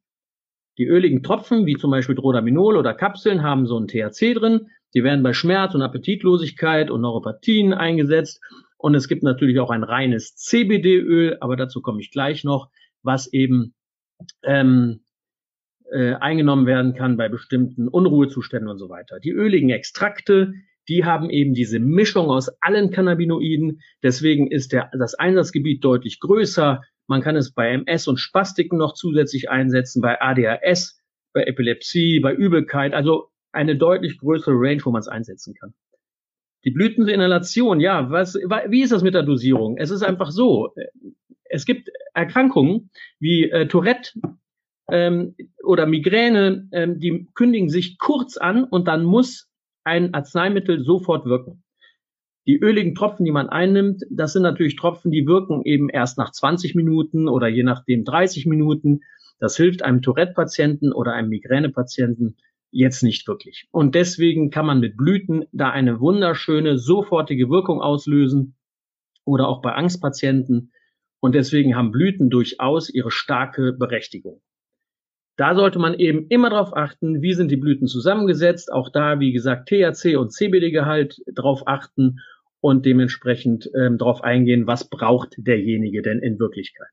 Die 0.77 0.85
öligen 0.85 1.23
Tropfen, 1.23 1.65
wie 1.65 1.75
zum 1.75 1.91
Beispiel 1.91 2.15
Drodaminol 2.15 2.77
oder 2.77 2.93
Kapseln, 2.93 3.43
haben 3.43 3.65
so 3.65 3.79
ein 3.79 3.87
THC 3.87 4.35
drin. 4.35 4.69
Die 4.93 5.03
werden 5.03 5.23
bei 5.23 5.33
Schmerz 5.33 5.75
und 5.75 5.81
Appetitlosigkeit 5.81 6.91
und 6.91 7.01
Neuropathien 7.01 7.73
eingesetzt. 7.73 8.41
Und 8.77 8.93
es 8.95 9.07
gibt 9.07 9.23
natürlich 9.23 9.59
auch 9.59 9.71
ein 9.71 9.83
reines 9.83 10.35
CBD-Öl, 10.35 11.37
aber 11.41 11.55
dazu 11.55 11.81
komme 11.81 11.99
ich 11.99 12.11
gleich 12.11 12.43
noch, 12.43 12.69
was 13.01 13.31
eben 13.33 13.73
ähm, 14.43 15.01
äh, 15.91 16.13
eingenommen 16.15 16.65
werden 16.65 16.93
kann 16.93 17.17
bei 17.17 17.29
bestimmten 17.29 17.87
Unruhezuständen 17.87 18.69
und 18.69 18.77
so 18.77 18.89
weiter. 18.89 19.19
Die 19.19 19.31
öligen 19.31 19.69
Extrakte, 19.69 20.53
die 20.87 21.05
haben 21.05 21.29
eben 21.29 21.53
diese 21.53 21.79
Mischung 21.79 22.29
aus 22.29 22.49
allen 22.61 22.91
Cannabinoiden. 22.91 23.81
Deswegen 24.03 24.49
ist 24.51 24.71
der, 24.71 24.89
das 24.97 25.15
Einsatzgebiet 25.15 25.83
deutlich 25.83 26.19
größer. 26.19 26.81
Man 27.07 27.21
kann 27.21 27.35
es 27.35 27.53
bei 27.53 27.69
MS 27.71 28.07
und 28.07 28.17
Spastiken 28.17 28.77
noch 28.77 28.93
zusätzlich 28.93 29.49
einsetzen, 29.49 30.01
bei 30.01 30.19
ADHS, 30.21 31.01
bei 31.33 31.43
Epilepsie, 31.43 32.19
bei 32.19 32.33
Übelkeit. 32.33 32.93
Also 32.93 33.29
eine 33.51 33.75
deutlich 33.75 34.17
größere 34.17 34.55
Range, 34.55 34.81
wo 34.83 34.91
man 34.91 34.99
es 34.99 35.07
einsetzen 35.07 35.53
kann. 35.55 35.73
Die 36.63 36.71
Blüteninhalation, 36.71 37.79
ja, 37.79 38.09
was, 38.09 38.35
wie 38.35 38.81
ist 38.81 38.91
das 38.91 39.03
mit 39.03 39.13
der 39.13 39.23
Dosierung? 39.23 39.77
Es 39.77 39.89
ist 39.89 40.03
einfach 40.03 40.31
so. 40.31 40.73
Es 41.45 41.65
gibt 41.65 41.89
Erkrankungen 42.13 42.89
wie 43.19 43.49
äh, 43.49 43.67
Tourette 43.67 44.11
ähm, 44.89 45.35
oder 45.63 45.85
Migräne, 45.85 46.67
ähm, 46.71 46.99
die 46.99 47.27
kündigen 47.33 47.69
sich 47.69 47.97
kurz 47.97 48.37
an 48.37 48.63
und 48.63 48.87
dann 48.87 49.03
muss 49.03 49.49
ein 49.83 50.13
Arzneimittel 50.13 50.83
sofort 50.83 51.25
wirken. 51.25 51.63
Die 52.45 52.57
öligen 52.57 52.95
Tropfen, 52.95 53.25
die 53.25 53.31
man 53.31 53.49
einnimmt, 53.49 54.03
das 54.09 54.33
sind 54.33 54.43
natürlich 54.43 54.77
Tropfen, 54.77 55.11
die 55.11 55.27
wirken 55.27 55.63
eben 55.65 55.89
erst 55.89 56.17
nach 56.17 56.31
20 56.31 56.75
Minuten 56.75 57.27
oder 57.27 57.49
je 57.49 57.63
nachdem 57.63 58.05
30 58.05 58.45
Minuten. 58.45 59.01
Das 59.39 59.57
hilft 59.57 59.83
einem 59.83 60.01
Tourette-Patienten 60.01 60.93
oder 60.93 61.13
einem 61.13 61.29
Migräne-Patienten 61.29 62.37
jetzt 62.71 63.03
nicht 63.03 63.27
wirklich. 63.27 63.67
Und 63.71 63.95
deswegen 63.95 64.49
kann 64.49 64.65
man 64.65 64.79
mit 64.79 64.95
Blüten 64.95 65.45
da 65.51 65.69
eine 65.69 65.99
wunderschöne, 65.99 66.77
sofortige 66.77 67.49
Wirkung 67.49 67.81
auslösen 67.81 68.55
oder 69.25 69.47
auch 69.49 69.61
bei 69.61 69.73
Angstpatienten. 69.73 70.71
Und 71.19 71.35
deswegen 71.35 71.75
haben 71.75 71.91
Blüten 71.91 72.29
durchaus 72.29 72.89
ihre 72.89 73.11
starke 73.11 73.73
Berechtigung. 73.73 74.41
Da 75.37 75.53
sollte 75.55 75.77
man 75.77 75.93
eben 75.93 76.25
immer 76.29 76.49
darauf 76.49 76.75
achten, 76.75 77.21
wie 77.21 77.33
sind 77.33 77.51
die 77.51 77.57
Blüten 77.57 77.87
zusammengesetzt. 77.87 78.73
Auch 78.73 78.89
da, 78.89 79.19
wie 79.19 79.31
gesagt, 79.31 79.69
THC 79.69 80.17
und 80.17 80.33
CBD-Gehalt 80.33 81.21
darauf 81.31 81.67
achten 81.67 82.19
und 82.59 82.85
dementsprechend 82.87 83.69
ähm, 83.75 83.99
darauf 83.99 84.23
eingehen, 84.23 84.65
was 84.65 84.89
braucht 84.89 85.35
derjenige 85.37 86.01
denn 86.01 86.19
in 86.19 86.39
Wirklichkeit. 86.39 86.89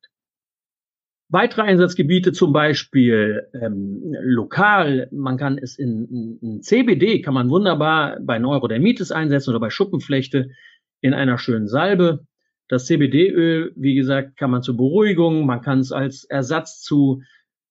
Weitere 1.30 1.62
Einsatzgebiete 1.62 2.32
zum 2.32 2.52
Beispiel 2.52 3.48
ähm, 3.60 4.14
lokal, 4.20 5.08
man 5.10 5.38
kann 5.38 5.56
es 5.56 5.78
in, 5.78 6.38
in 6.42 6.60
CBD, 6.60 7.22
kann 7.22 7.32
man 7.32 7.48
wunderbar 7.48 8.18
bei 8.20 8.38
Neurodermitis 8.38 9.10
einsetzen 9.10 9.50
oder 9.50 9.60
bei 9.60 9.70
Schuppenflechte 9.70 10.50
in 11.00 11.14
einer 11.14 11.38
schönen 11.38 11.66
Salbe. 11.66 12.26
Das 12.68 12.84
CBD-Öl, 12.86 13.72
wie 13.74 13.94
gesagt, 13.94 14.36
kann 14.36 14.50
man 14.50 14.62
zur 14.62 14.76
Beruhigung, 14.76 15.46
man 15.46 15.62
kann 15.62 15.80
es 15.80 15.92
als 15.92 16.24
Ersatz 16.24 16.82
zu 16.82 17.22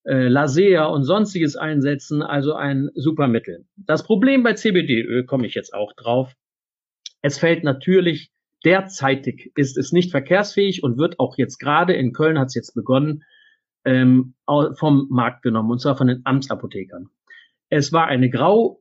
äh, 0.05 0.27
Lasea 0.27 0.85
und 0.85 1.03
sonstiges 1.03 1.55
einsetzen, 1.55 2.21
also 2.21 2.53
ein 2.53 2.89
super 2.95 3.27
Mittel. 3.27 3.65
Das 3.75 4.03
Problem 4.03 4.43
bei 4.43 4.53
CBD-Öl 4.53 5.25
komme 5.25 5.47
ich 5.47 5.55
jetzt 5.55 5.73
auch 5.73 5.93
drauf. 5.93 6.33
Es 7.21 7.37
fällt 7.37 7.63
natürlich 7.63 8.31
derzeitig 8.65 9.51
ist 9.55 9.77
es 9.77 9.91
nicht 9.91 10.11
verkehrsfähig 10.11 10.83
und 10.83 10.97
wird 10.97 11.19
auch 11.19 11.37
jetzt 11.37 11.57
gerade 11.57 11.93
in 11.93 12.13
Köln 12.13 12.39
hat 12.39 12.47
es 12.47 12.55
jetzt 12.55 12.73
begonnen 12.73 13.23
ähm, 13.85 14.35
vom 14.45 15.07
Markt 15.09 15.41
genommen 15.41 15.71
und 15.71 15.79
zwar 15.79 15.97
von 15.97 16.07
den 16.07 16.21
Amtsapothekern. 16.23 17.09
Es 17.69 17.91
war 17.91 18.07
eine 18.07 18.29
Grau 18.29 18.79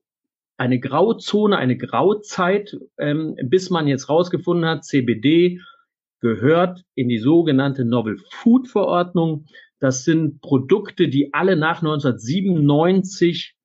eine 0.59 0.79
Grauzone, 0.79 1.57
eine 1.57 1.77
Grauzeit, 1.77 2.77
ähm, 2.99 3.37
bis 3.43 3.71
man 3.71 3.89
jetzt 3.89 4.09
rausgefunden 4.09 4.65
hat, 4.65 4.85
CBD 4.85 5.61
gehört 6.21 6.85
in 6.95 7.09
die 7.09 7.19
sogenannte 7.19 7.85
Novel 7.85 8.19
Food 8.31 8.69
Verordnung. 8.69 9.47
Das 9.83 10.05
sind 10.05 10.41
Produkte, 10.43 11.09
die 11.09 11.35
alle 11.35 11.57
nach 11.57 11.83
1997 11.83 13.57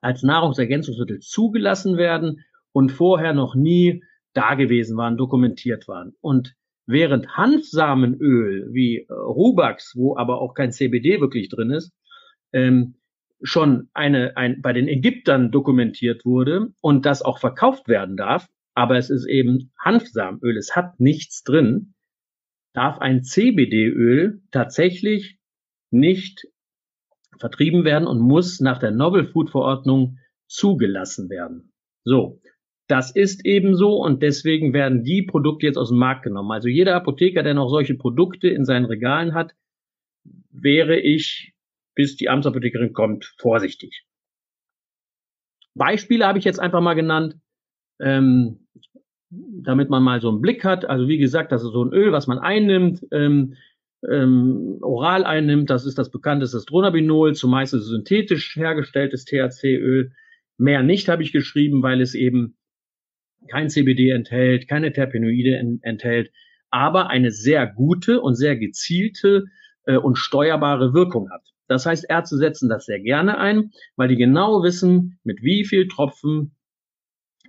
als 0.00 0.22
Nahrungsergänzungsmittel 0.22 1.18
zugelassen 1.18 1.98
werden 1.98 2.42
und 2.72 2.90
vorher 2.90 3.34
noch 3.34 3.54
nie 3.54 4.02
da 4.32 4.54
gewesen 4.54 4.96
waren, 4.96 5.18
dokumentiert 5.18 5.88
waren. 5.88 6.14
Und 6.22 6.54
während 6.86 7.36
Hanfsamenöl 7.36 8.70
wie 8.72 9.00
äh, 9.00 9.12
Rubax, 9.12 9.92
wo 9.94 10.16
aber 10.16 10.40
auch 10.40 10.54
kein 10.54 10.72
CBD 10.72 11.20
wirklich 11.20 11.50
drin 11.50 11.70
ist, 11.70 11.92
ähm, 12.54 12.94
schon 13.42 13.90
eine, 13.92 14.38
ein, 14.38 14.62
bei 14.62 14.72
den 14.72 14.88
Ägyptern 14.88 15.50
dokumentiert 15.50 16.24
wurde 16.24 16.68
und 16.80 17.04
das 17.04 17.20
auch 17.20 17.40
verkauft 17.40 17.88
werden 17.88 18.16
darf, 18.16 18.48
aber 18.72 18.96
es 18.96 19.10
ist 19.10 19.26
eben 19.26 19.70
Hanfsamenöl, 19.78 20.56
es 20.56 20.74
hat 20.74 20.98
nichts 20.98 21.42
drin, 21.42 21.92
darf 22.76 22.98
ein 22.98 23.22
CBD-Öl 23.22 24.42
tatsächlich 24.50 25.38
nicht 25.90 26.46
vertrieben 27.38 27.84
werden 27.84 28.06
und 28.06 28.20
muss 28.20 28.60
nach 28.60 28.78
der 28.78 28.90
Novel 28.90 29.26
Food 29.26 29.50
Verordnung 29.50 30.18
zugelassen 30.46 31.30
werden. 31.30 31.72
So. 32.04 32.40
Das 32.88 33.10
ist 33.10 33.44
eben 33.44 33.74
so 33.74 33.96
und 33.96 34.22
deswegen 34.22 34.72
werden 34.72 35.02
die 35.02 35.22
Produkte 35.22 35.66
jetzt 35.66 35.76
aus 35.76 35.88
dem 35.88 35.98
Markt 35.98 36.22
genommen. 36.22 36.52
Also 36.52 36.68
jeder 36.68 36.94
Apotheker, 36.94 37.42
der 37.42 37.54
noch 37.54 37.68
solche 37.68 37.96
Produkte 37.96 38.46
in 38.46 38.64
seinen 38.64 38.84
Regalen 38.84 39.34
hat, 39.34 39.54
wäre 40.50 41.00
ich, 41.00 41.52
bis 41.96 42.16
die 42.16 42.28
Amtsapothekerin 42.28 42.92
kommt, 42.92 43.34
vorsichtig. 43.38 44.06
Beispiele 45.74 46.26
habe 46.26 46.38
ich 46.38 46.44
jetzt 46.44 46.60
einfach 46.60 46.80
mal 46.80 46.94
genannt, 46.94 47.36
ähm, 48.00 48.68
damit 49.62 49.90
man 49.90 50.02
mal 50.02 50.20
so 50.20 50.28
einen 50.28 50.40
Blick 50.40 50.64
hat. 50.64 50.84
Also 50.84 51.08
wie 51.08 51.18
gesagt, 51.18 51.52
das 51.52 51.62
ist 51.62 51.72
so 51.72 51.84
ein 51.84 51.92
Öl, 51.92 52.12
was 52.12 52.26
man 52.26 52.38
einnimmt. 52.38 53.06
Ähm, 53.12 53.54
ähm, 54.08 54.78
oral 54.82 55.24
einnimmt. 55.24 55.70
Das 55.70 55.86
ist 55.86 55.98
das 55.98 56.10
bekannteste 56.10 56.60
Stronabinol, 56.60 57.34
zumeist 57.34 57.72
synthetisch 57.72 58.56
hergestelltes 58.56 59.24
THC-Öl. 59.24 60.12
Mehr 60.58 60.82
nicht 60.82 61.08
habe 61.08 61.22
ich 61.22 61.32
geschrieben, 61.32 61.82
weil 61.82 62.00
es 62.00 62.14
eben 62.14 62.56
kein 63.48 63.68
CBD 63.68 64.10
enthält, 64.10 64.68
keine 64.68 64.92
Terpenoide 64.92 65.56
en 65.56 65.80
enthält, 65.82 66.30
aber 66.70 67.08
eine 67.08 67.30
sehr 67.30 67.66
gute 67.66 68.20
und 68.20 68.34
sehr 68.34 68.56
gezielte 68.56 69.44
äh, 69.84 69.96
und 69.96 70.16
steuerbare 70.16 70.94
Wirkung 70.94 71.30
hat. 71.30 71.42
Das 71.68 71.86
heißt, 71.86 72.06
Ärzte 72.08 72.36
setzen 72.36 72.68
das 72.68 72.86
sehr 72.86 73.00
gerne 73.00 73.38
ein, 73.38 73.72
weil 73.96 74.08
die 74.08 74.16
genau 74.16 74.62
wissen, 74.62 75.18
mit 75.24 75.42
wie 75.42 75.64
viel 75.64 75.88
Tropfen 75.88 76.54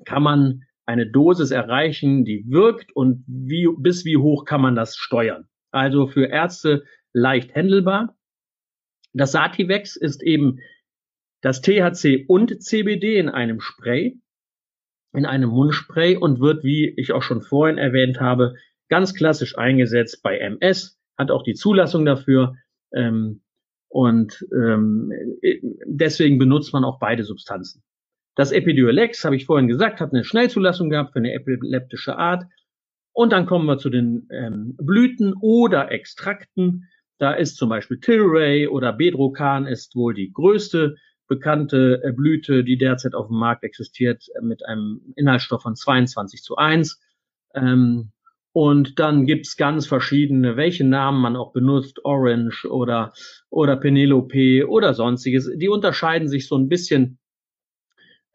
kann 0.06 0.24
man 0.24 0.64
eine 0.88 1.06
Dosis 1.06 1.52
erreichen, 1.52 2.26
die 2.26 2.46
wirkt 2.48 2.96
und 2.96 3.24
wie, 3.28 3.68
bis 3.78 4.06
wie 4.06 4.18
hoch 4.18 4.46
kann 4.46 4.62
man 4.62 4.76
das 4.76 4.96
steuern 4.96 5.48
also 5.72 6.08
für 6.08 6.26
Ärzte 6.26 6.84
leicht 7.14 7.56
handelbar. 7.56 8.16
Das 9.14 9.32
Sativex 9.32 9.96
ist 9.96 10.22
eben 10.24 10.60
das 11.42 11.62
THC 11.62 12.26
und 12.28 12.62
CBD 12.62 13.18
in 13.18 13.30
einem 13.30 13.60
Spray, 13.60 14.20
in 15.14 15.26
einem 15.26 15.50
Mundspray 15.50 16.18
und 16.18 16.40
wird, 16.40 16.64
wie 16.64 16.94
ich 16.98 17.14
auch 17.14 17.24
schon 17.24 17.42
vorhin 17.42 17.78
erwähnt 17.78 18.20
habe, 18.20 18.56
ganz 18.90 19.14
klassisch 19.14 19.58
eingesetzt 19.58 20.22
bei 20.24 20.38
MS, 20.38 21.00
hat 21.18 21.32
auch 21.32 21.44
die 21.44 21.56
Zulassung 21.56 22.06
dafür. 22.06 22.56
Ähm, 22.94 23.42
und 23.90 24.46
ähm, 24.54 25.12
deswegen 25.86 26.38
benutzt 26.38 26.74
man 26.74 26.84
auch 26.84 27.00
beide 27.00 27.24
Substanzen. 27.24 27.84
Das 28.38 28.52
Epidiolex, 28.52 29.26
habe 29.26 29.36
ich 29.36 29.48
vorhin 29.48 29.68
gesagt, 29.68 30.00
hat 30.00 30.14
eine 30.14 30.24
Schnellzulassung 30.24 30.92
gehabt 30.92 31.14
für 31.14 31.20
eine 31.20 31.34
epileptische 31.34 32.20
Art. 32.20 32.44
Und 33.12 33.32
dann 33.32 33.48
kommen 33.48 33.66
wir 33.66 33.80
zu 33.80 33.90
den 33.90 34.28
ähm, 34.32 34.76
Blüten 34.78 35.34
oder 35.42 35.92
Extrakten. 35.92 36.88
Da 37.18 37.34
ist 37.34 37.56
zum 37.56 37.70
Beispiel 37.70 38.00
Tilray 38.00 38.68
oder 38.68 38.94
Bedrocan 38.94 39.66
ist 39.66 39.96
wohl 39.96 40.14
die 40.14 40.32
größte 40.32 40.98
bekannte 41.28 42.00
äh, 42.04 42.12
Blüte, 42.12 42.64
die 42.64 42.78
derzeit 42.78 43.16
auf 43.16 43.26
dem 43.26 43.38
Markt 43.38 43.64
existiert, 43.64 44.24
äh, 44.36 44.46
mit 44.46 44.64
einem 44.68 45.02
Inhaltsstoff 45.16 45.64
von 45.64 45.76
22 45.76 46.44
zu 46.44 46.58
1. 46.58 47.02
Ähm, 47.56 48.12
und 48.52 49.00
dann 49.00 49.26
gibt's 49.26 49.58
ganz 49.58 49.88
verschiedene, 49.88 50.58
welche 50.58 50.84
Namen 50.84 51.22
man 51.22 51.36
auch 51.36 51.54
benutzt, 51.54 52.06
Orange 52.06 52.70
oder, 52.70 53.14
oder 53.50 53.78
Penelope 53.78 54.70
oder 54.70 54.94
sonstiges. 54.94 55.50
Die 55.56 55.70
unterscheiden 55.70 56.28
sich 56.28 56.48
so 56.48 56.56
ein 56.56 56.70
bisschen 56.70 57.18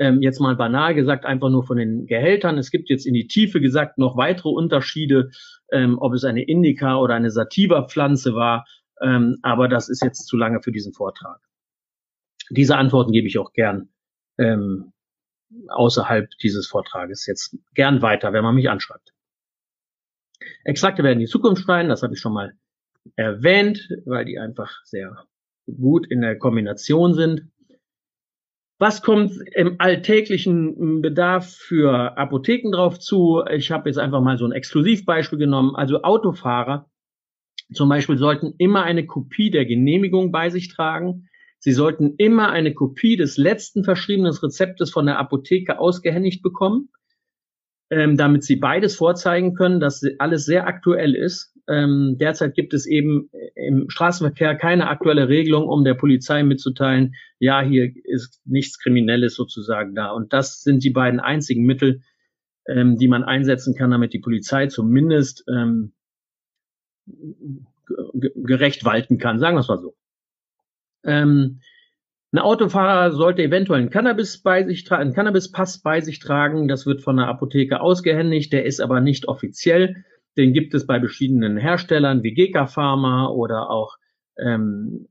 ähm, 0.02 0.20
jetzt 0.20 0.40
mal 0.40 0.56
banal 0.56 0.96
gesagt, 0.96 1.24
einfach 1.24 1.48
nur 1.48 1.64
von 1.64 1.76
den 1.76 2.06
Gehältern. 2.06 2.58
Es 2.58 2.72
gibt 2.72 2.90
jetzt 2.90 3.06
in 3.06 3.14
die 3.14 3.28
Tiefe 3.28 3.60
gesagt 3.60 3.98
noch 3.98 4.16
weitere 4.16 4.48
Unterschiede, 4.48 5.30
ähm, 5.70 5.96
ob 6.00 6.12
es 6.12 6.24
eine 6.24 6.42
Indica 6.42 6.96
oder 6.98 7.14
eine 7.14 7.30
Sativa-Pflanze 7.30 8.34
war. 8.34 8.66
Ähm, 9.00 9.38
aber 9.42 9.68
das 9.68 9.88
ist 9.88 10.02
jetzt 10.02 10.26
zu 10.26 10.36
lange 10.36 10.60
für 10.60 10.72
diesen 10.72 10.92
Vortrag. 10.92 11.38
Diese 12.50 12.76
Antworten 12.76 13.12
gebe 13.12 13.28
ich 13.28 13.38
auch 13.38 13.52
gern 13.52 13.90
ähm, 14.38 14.92
außerhalb 15.68 16.28
dieses 16.42 16.66
Vortrages 16.66 17.26
jetzt 17.26 17.56
gern 17.74 18.02
weiter, 18.02 18.32
wenn 18.32 18.42
man 18.42 18.56
mich 18.56 18.68
anschreibt. 18.68 19.12
Extrakte 20.64 21.04
werden 21.04 21.20
die 21.20 21.26
Zukunft 21.26 21.62
schreien, 21.62 21.88
das 21.88 22.02
habe 22.02 22.14
ich 22.14 22.20
schon 22.20 22.32
mal 22.32 22.54
erwähnt, 23.14 23.88
weil 24.04 24.24
die 24.24 24.40
einfach 24.40 24.84
sehr 24.84 25.26
gut 25.66 26.08
in 26.10 26.22
der 26.22 26.38
Kombination 26.38 27.14
sind. 27.14 27.51
Was 28.82 29.00
kommt 29.00 29.34
im 29.54 29.76
alltäglichen 29.78 31.02
Bedarf 31.02 31.48
für 31.52 32.18
Apotheken 32.18 32.72
drauf 32.72 32.98
zu? 32.98 33.40
Ich 33.48 33.70
habe 33.70 33.88
jetzt 33.88 33.96
einfach 33.96 34.20
mal 34.20 34.38
so 34.38 34.44
ein 34.44 34.50
Exklusivbeispiel 34.50 35.38
genommen. 35.38 35.76
Also 35.76 36.02
Autofahrer 36.02 36.90
zum 37.72 37.88
Beispiel 37.88 38.18
sollten 38.18 38.54
immer 38.58 38.82
eine 38.82 39.06
Kopie 39.06 39.52
der 39.52 39.66
Genehmigung 39.66 40.32
bei 40.32 40.50
sich 40.50 40.68
tragen. 40.68 41.28
Sie 41.60 41.70
sollten 41.70 42.16
immer 42.18 42.50
eine 42.50 42.74
Kopie 42.74 43.16
des 43.16 43.36
letzten 43.36 43.84
verschriebenen 43.84 44.32
Rezeptes 44.32 44.90
von 44.90 45.06
der 45.06 45.20
Apotheke 45.20 45.78
ausgehändigt 45.78 46.42
bekommen, 46.42 46.88
ähm, 47.88 48.16
damit 48.16 48.42
sie 48.42 48.56
beides 48.56 48.96
vorzeigen 48.96 49.54
können, 49.54 49.78
dass 49.78 50.02
alles 50.18 50.44
sehr 50.44 50.66
aktuell 50.66 51.14
ist. 51.14 51.51
Ähm, 51.68 52.16
derzeit 52.18 52.54
gibt 52.54 52.74
es 52.74 52.86
eben 52.86 53.30
im 53.54 53.88
Straßenverkehr 53.88 54.56
keine 54.56 54.88
aktuelle 54.88 55.28
Regelung, 55.28 55.68
um 55.68 55.84
der 55.84 55.94
Polizei 55.94 56.42
mitzuteilen, 56.42 57.14
ja, 57.38 57.62
hier 57.62 57.92
ist 58.04 58.40
nichts 58.44 58.78
Kriminelles 58.78 59.34
sozusagen 59.34 59.94
da. 59.94 60.10
Und 60.10 60.32
das 60.32 60.62
sind 60.62 60.82
die 60.82 60.90
beiden 60.90 61.20
einzigen 61.20 61.64
Mittel, 61.64 62.02
ähm, 62.66 62.96
die 62.96 63.08
man 63.08 63.24
einsetzen 63.24 63.74
kann, 63.74 63.90
damit 63.90 64.12
die 64.12 64.18
Polizei 64.18 64.66
zumindest 64.66 65.44
ähm, 65.48 65.92
gerecht 68.34 68.84
walten 68.84 69.18
kann, 69.18 69.38
sagen 69.38 69.56
wir 69.56 69.60
es 69.60 69.68
mal 69.68 69.78
so. 69.78 69.94
Ähm, 71.04 71.60
ein 72.32 72.38
Autofahrer 72.38 73.12
sollte 73.12 73.42
eventuell 73.42 73.80
einen 73.80 73.90
Cannabis 73.90 74.38
bei 74.38 74.64
sich 74.64 74.84
tragen, 74.84 75.02
einen 75.02 75.12
Cannabis-Pass 75.12 75.82
bei 75.82 76.00
sich 76.00 76.18
tragen. 76.18 76.66
Das 76.66 76.86
wird 76.86 77.02
von 77.02 77.18
der 77.18 77.28
Apotheke 77.28 77.80
ausgehändigt. 77.80 78.52
Der 78.54 78.64
ist 78.64 78.80
aber 78.80 79.00
nicht 79.00 79.28
offiziell. 79.28 80.04
Den 80.36 80.52
gibt 80.52 80.74
es 80.74 80.86
bei 80.86 80.98
verschiedenen 80.98 81.56
Herstellern 81.56 82.22
wie 82.22 82.34
GK 82.34 82.66
Pharma 82.66 83.28
oder 83.28 83.70
auch 83.70 83.96
ähm, 84.38 85.08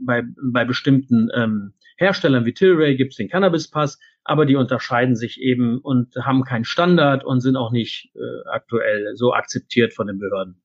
bei, 0.00 0.22
bei 0.42 0.64
bestimmten 0.64 1.28
ähm, 1.34 1.74
Herstellern 1.96 2.44
wie 2.44 2.52
Tilray 2.52 2.96
gibt 2.96 3.12
es 3.12 3.16
den 3.16 3.28
Cannabis-Pass, 3.28 3.98
aber 4.24 4.44
die 4.44 4.56
unterscheiden 4.56 5.16
sich 5.16 5.40
eben 5.40 5.78
und 5.78 6.14
haben 6.16 6.44
keinen 6.44 6.64
Standard 6.64 7.24
und 7.24 7.40
sind 7.40 7.56
auch 7.56 7.70
nicht 7.70 8.10
äh, 8.14 8.48
aktuell 8.50 9.12
so 9.14 9.32
akzeptiert 9.32 9.94
von 9.94 10.06
den 10.06 10.18
Behörden. 10.18 10.60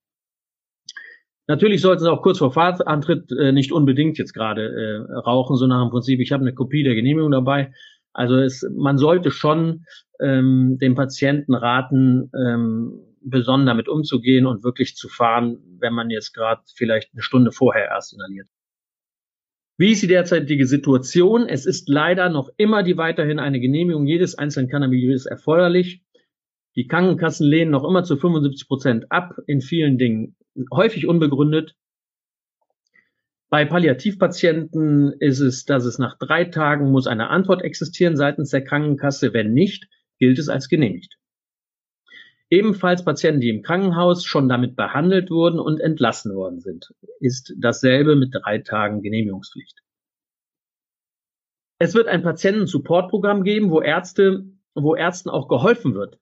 Natürlich 1.48 1.82
sollten 1.82 2.04
sie 2.04 2.12
auch 2.12 2.22
kurz 2.22 2.38
vor 2.38 2.52
Fahrtantritt 2.52 3.32
äh, 3.32 3.52
nicht 3.52 3.72
unbedingt 3.72 4.18
jetzt 4.18 4.34
gerade 4.34 4.64
äh, 4.64 5.20
rauchen, 5.20 5.56
so 5.58 5.68
nach 5.68 5.82
dem 5.82 5.92
Prinzip, 5.92 6.20
ich 6.20 6.32
habe 6.32 6.42
eine 6.42 6.54
Kopie 6.54 6.84
der 6.84 6.96
Genehmigung 6.96 7.32
dabei. 7.32 7.74
Also 8.14 8.38
es, 8.38 8.66
man 8.76 8.98
sollte 8.98 9.32
schon 9.32 9.86
ähm, 10.20 10.78
dem 10.80 10.96
Patienten 10.96 11.54
raten, 11.54 12.32
ähm, 12.36 13.00
besonnen 13.22 13.66
damit 13.66 13.88
umzugehen 13.88 14.46
und 14.46 14.64
wirklich 14.64 14.96
zu 14.96 15.08
fahren, 15.08 15.60
wenn 15.80 15.94
man 15.94 16.10
jetzt 16.10 16.34
gerade 16.34 16.62
vielleicht 16.76 17.14
eine 17.14 17.22
Stunde 17.22 17.52
vorher 17.52 17.88
erst 17.88 18.14
inhaliert. 18.14 18.48
Wie 19.78 19.92
ist 19.92 20.04
die 20.04 20.08
derzeitige 20.08 20.68
Situation? 20.68 21.48
Es 21.48 21.66
ist 21.66 21.90
leider 21.90 22.30
noch 22.30 22.50
immer 22.58 22.84
die 22.84 22.98
weiterhin 22.98 23.40
eine 23.40 23.60
Genehmigung 23.60 24.06
jedes 24.06 24.38
einzelnen 24.38 24.70
Cannabinoides 24.70 25.26
erforderlich. 25.26 26.04
Die 26.76 26.88
Krankenkassen 26.88 27.48
lehnen 27.48 27.72
noch 27.72 27.84
immer 27.84 28.04
zu 28.04 28.16
75 28.16 28.68
Prozent 28.68 29.12
ab, 29.12 29.36
in 29.48 29.62
vielen 29.62 29.98
Dingen 29.98 30.36
häufig 30.72 31.08
unbegründet. 31.08 31.76
Bei 33.50 33.66
Palliativpatienten 33.66 35.14
ist 35.20 35.40
es, 35.40 35.66
dass 35.66 35.84
es 35.86 35.98
nach 36.00 36.18
drei 36.18 36.46
Tagen 36.46 36.92
muss 36.92 37.08
eine 37.08 37.30
Antwort 37.30 37.64
existieren 37.64 38.16
seitens 38.16 38.52
der 38.52 38.64
Krankenkasse. 38.64 39.34
Wenn 39.34 39.54
nicht, 39.54 39.88
gilt 40.20 40.40
es 40.40 40.48
als 40.48 40.70
genehmigt. 40.70 41.18
Ebenfalls 42.52 43.06
Patienten, 43.06 43.40
die 43.40 43.50
im 43.50 43.62
Krankenhaus 43.62 44.26
schon 44.26 44.50
damit 44.50 44.76
behandelt 44.76 45.32
wurden 45.32 45.58
und 45.58 45.80
entlassen 45.80 46.36
worden 46.36 46.60
sind, 46.60 46.94
ist 47.22 47.54
dasselbe 47.58 48.18
mit 48.18 48.36
drei 48.36 48.58
Tagen 48.58 49.02
Genehmigungspflicht. 49.02 49.80
Es 51.80 51.96
wird 51.96 52.10
ein 52.10 52.24
Patienten-Support-Programm 52.24 53.46
geben, 53.46 53.72
wo 53.72 53.80
Ärzte, 53.80 54.46
wo 54.76 54.96
Ärzten 54.96 55.30
auch 55.30 55.48
geholfen 55.48 55.96
wird, 55.96 56.20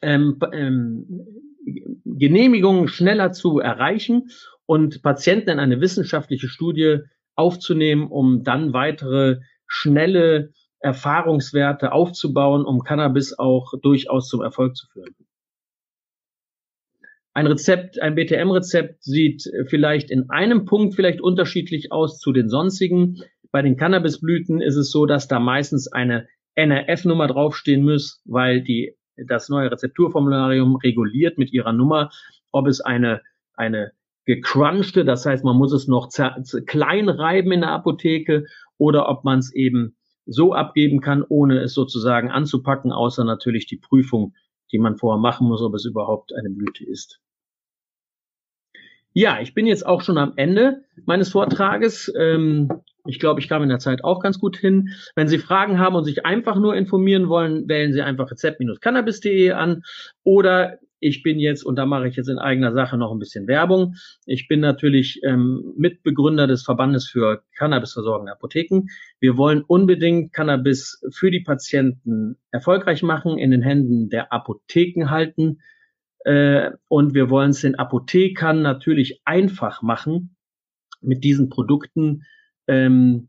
ähm, 0.00 0.38
ähm, 0.52 1.26
Genehmigungen 2.04 2.88
schneller 2.88 3.32
zu 3.32 3.58
erreichen 3.58 4.30
und 4.64 5.02
Patienten 5.02 5.50
in 5.50 5.58
eine 5.58 5.82
wissenschaftliche 5.82 6.48
Studie 6.48 7.00
aufzunehmen, 7.34 8.08
um 8.08 8.42
dann 8.42 8.72
weitere 8.72 9.40
schnelle 9.66 10.54
Erfahrungswerte 10.78 11.92
aufzubauen, 11.92 12.64
um 12.64 12.82
Cannabis 12.82 13.38
auch 13.38 13.74
durchaus 13.82 14.28
zum 14.28 14.40
Erfolg 14.40 14.76
zu 14.76 14.86
führen. 14.88 15.14
Ein 17.36 17.48
Rezept, 17.48 18.00
ein 18.00 18.14
BTM-Rezept 18.14 19.04
sieht 19.04 19.42
vielleicht 19.66 20.10
in 20.10 20.30
einem 20.30 20.64
Punkt 20.64 20.94
vielleicht 20.94 21.20
unterschiedlich 21.20 21.92
aus 21.92 22.18
zu 22.18 22.32
den 22.32 22.48
sonstigen. 22.48 23.18
Bei 23.52 23.60
den 23.60 23.76
Cannabisblüten 23.76 24.62
ist 24.62 24.76
es 24.76 24.90
so, 24.90 25.04
dass 25.04 25.28
da 25.28 25.38
meistens 25.38 25.86
eine 25.86 26.28
NRF-Nummer 26.54 27.26
draufstehen 27.26 27.84
muss, 27.84 28.22
weil 28.24 28.62
die, 28.62 28.96
das 29.16 29.50
neue 29.50 29.70
Rezepturformularium 29.70 30.76
reguliert 30.76 31.36
mit 31.36 31.52
ihrer 31.52 31.74
Nummer, 31.74 32.08
ob 32.52 32.68
es 32.68 32.80
eine, 32.80 33.20
eine 33.52 33.92
gecrunchte, 34.24 35.04
das 35.04 35.26
heißt, 35.26 35.44
man 35.44 35.58
muss 35.58 35.74
es 35.74 35.86
noch 35.86 36.08
klein 36.64 37.10
reiben 37.10 37.52
in 37.52 37.60
der 37.60 37.72
Apotheke 37.72 38.46
oder 38.78 39.10
ob 39.10 39.24
man 39.24 39.40
es 39.40 39.54
eben 39.54 39.98
so 40.24 40.54
abgeben 40.54 41.02
kann, 41.02 41.22
ohne 41.28 41.60
es 41.60 41.74
sozusagen 41.74 42.30
anzupacken, 42.30 42.92
außer 42.92 43.24
natürlich 43.24 43.66
die 43.66 43.76
Prüfung, 43.76 44.32
die 44.72 44.78
man 44.78 44.96
vorher 44.96 45.20
machen 45.20 45.46
muss, 45.46 45.60
ob 45.60 45.74
es 45.74 45.84
überhaupt 45.84 46.32
eine 46.34 46.48
Blüte 46.48 46.82
ist. 46.82 47.20
Ja, 49.18 49.40
ich 49.40 49.54
bin 49.54 49.64
jetzt 49.64 49.86
auch 49.86 50.02
schon 50.02 50.18
am 50.18 50.34
Ende 50.36 50.82
meines 51.06 51.30
Vortrages. 51.30 52.12
Ähm, 52.20 52.68
ich 53.06 53.18
glaube, 53.18 53.40
ich 53.40 53.48
kam 53.48 53.62
in 53.62 53.70
der 53.70 53.78
Zeit 53.78 54.04
auch 54.04 54.20
ganz 54.20 54.38
gut 54.38 54.58
hin. 54.58 54.90
Wenn 55.14 55.26
Sie 55.26 55.38
Fragen 55.38 55.78
haben 55.78 55.96
und 55.96 56.04
sich 56.04 56.26
einfach 56.26 56.56
nur 56.56 56.76
informieren 56.76 57.30
wollen, 57.30 57.66
wählen 57.66 57.94
Sie 57.94 58.02
einfach 58.02 58.30
rezept-cannabis.de 58.30 59.52
an 59.52 59.84
oder 60.22 60.80
ich 61.00 61.22
bin 61.22 61.38
jetzt, 61.38 61.64
und 61.64 61.76
da 61.76 61.86
mache 61.86 62.08
ich 62.08 62.16
jetzt 62.16 62.28
in 62.28 62.38
eigener 62.38 62.74
Sache 62.74 62.98
noch 62.98 63.10
ein 63.10 63.18
bisschen 63.18 63.46
Werbung, 63.46 63.94
ich 64.26 64.48
bin 64.48 64.60
natürlich 64.60 65.22
ähm, 65.24 65.72
Mitbegründer 65.78 66.46
des 66.46 66.62
Verbandes 66.62 67.08
für 67.08 67.42
Cannabisversorgende 67.56 68.32
Apotheken. 68.32 68.88
Wir 69.18 69.38
wollen 69.38 69.62
unbedingt 69.66 70.34
Cannabis 70.34 71.02
für 71.10 71.30
die 71.30 71.40
Patienten 71.40 72.36
erfolgreich 72.50 73.02
machen, 73.02 73.38
in 73.38 73.50
den 73.50 73.62
Händen 73.62 74.10
der 74.10 74.30
Apotheken 74.30 75.08
halten. 75.08 75.60
Äh, 76.26 76.72
und 76.88 77.14
wir 77.14 77.30
wollen 77.30 77.50
es 77.50 77.60
den 77.60 77.76
Apothekern 77.76 78.60
natürlich 78.60 79.22
einfach 79.24 79.80
machen 79.80 80.36
mit 81.00 81.22
diesen 81.22 81.50
Produkten. 81.50 82.24
Ähm, 82.66 83.28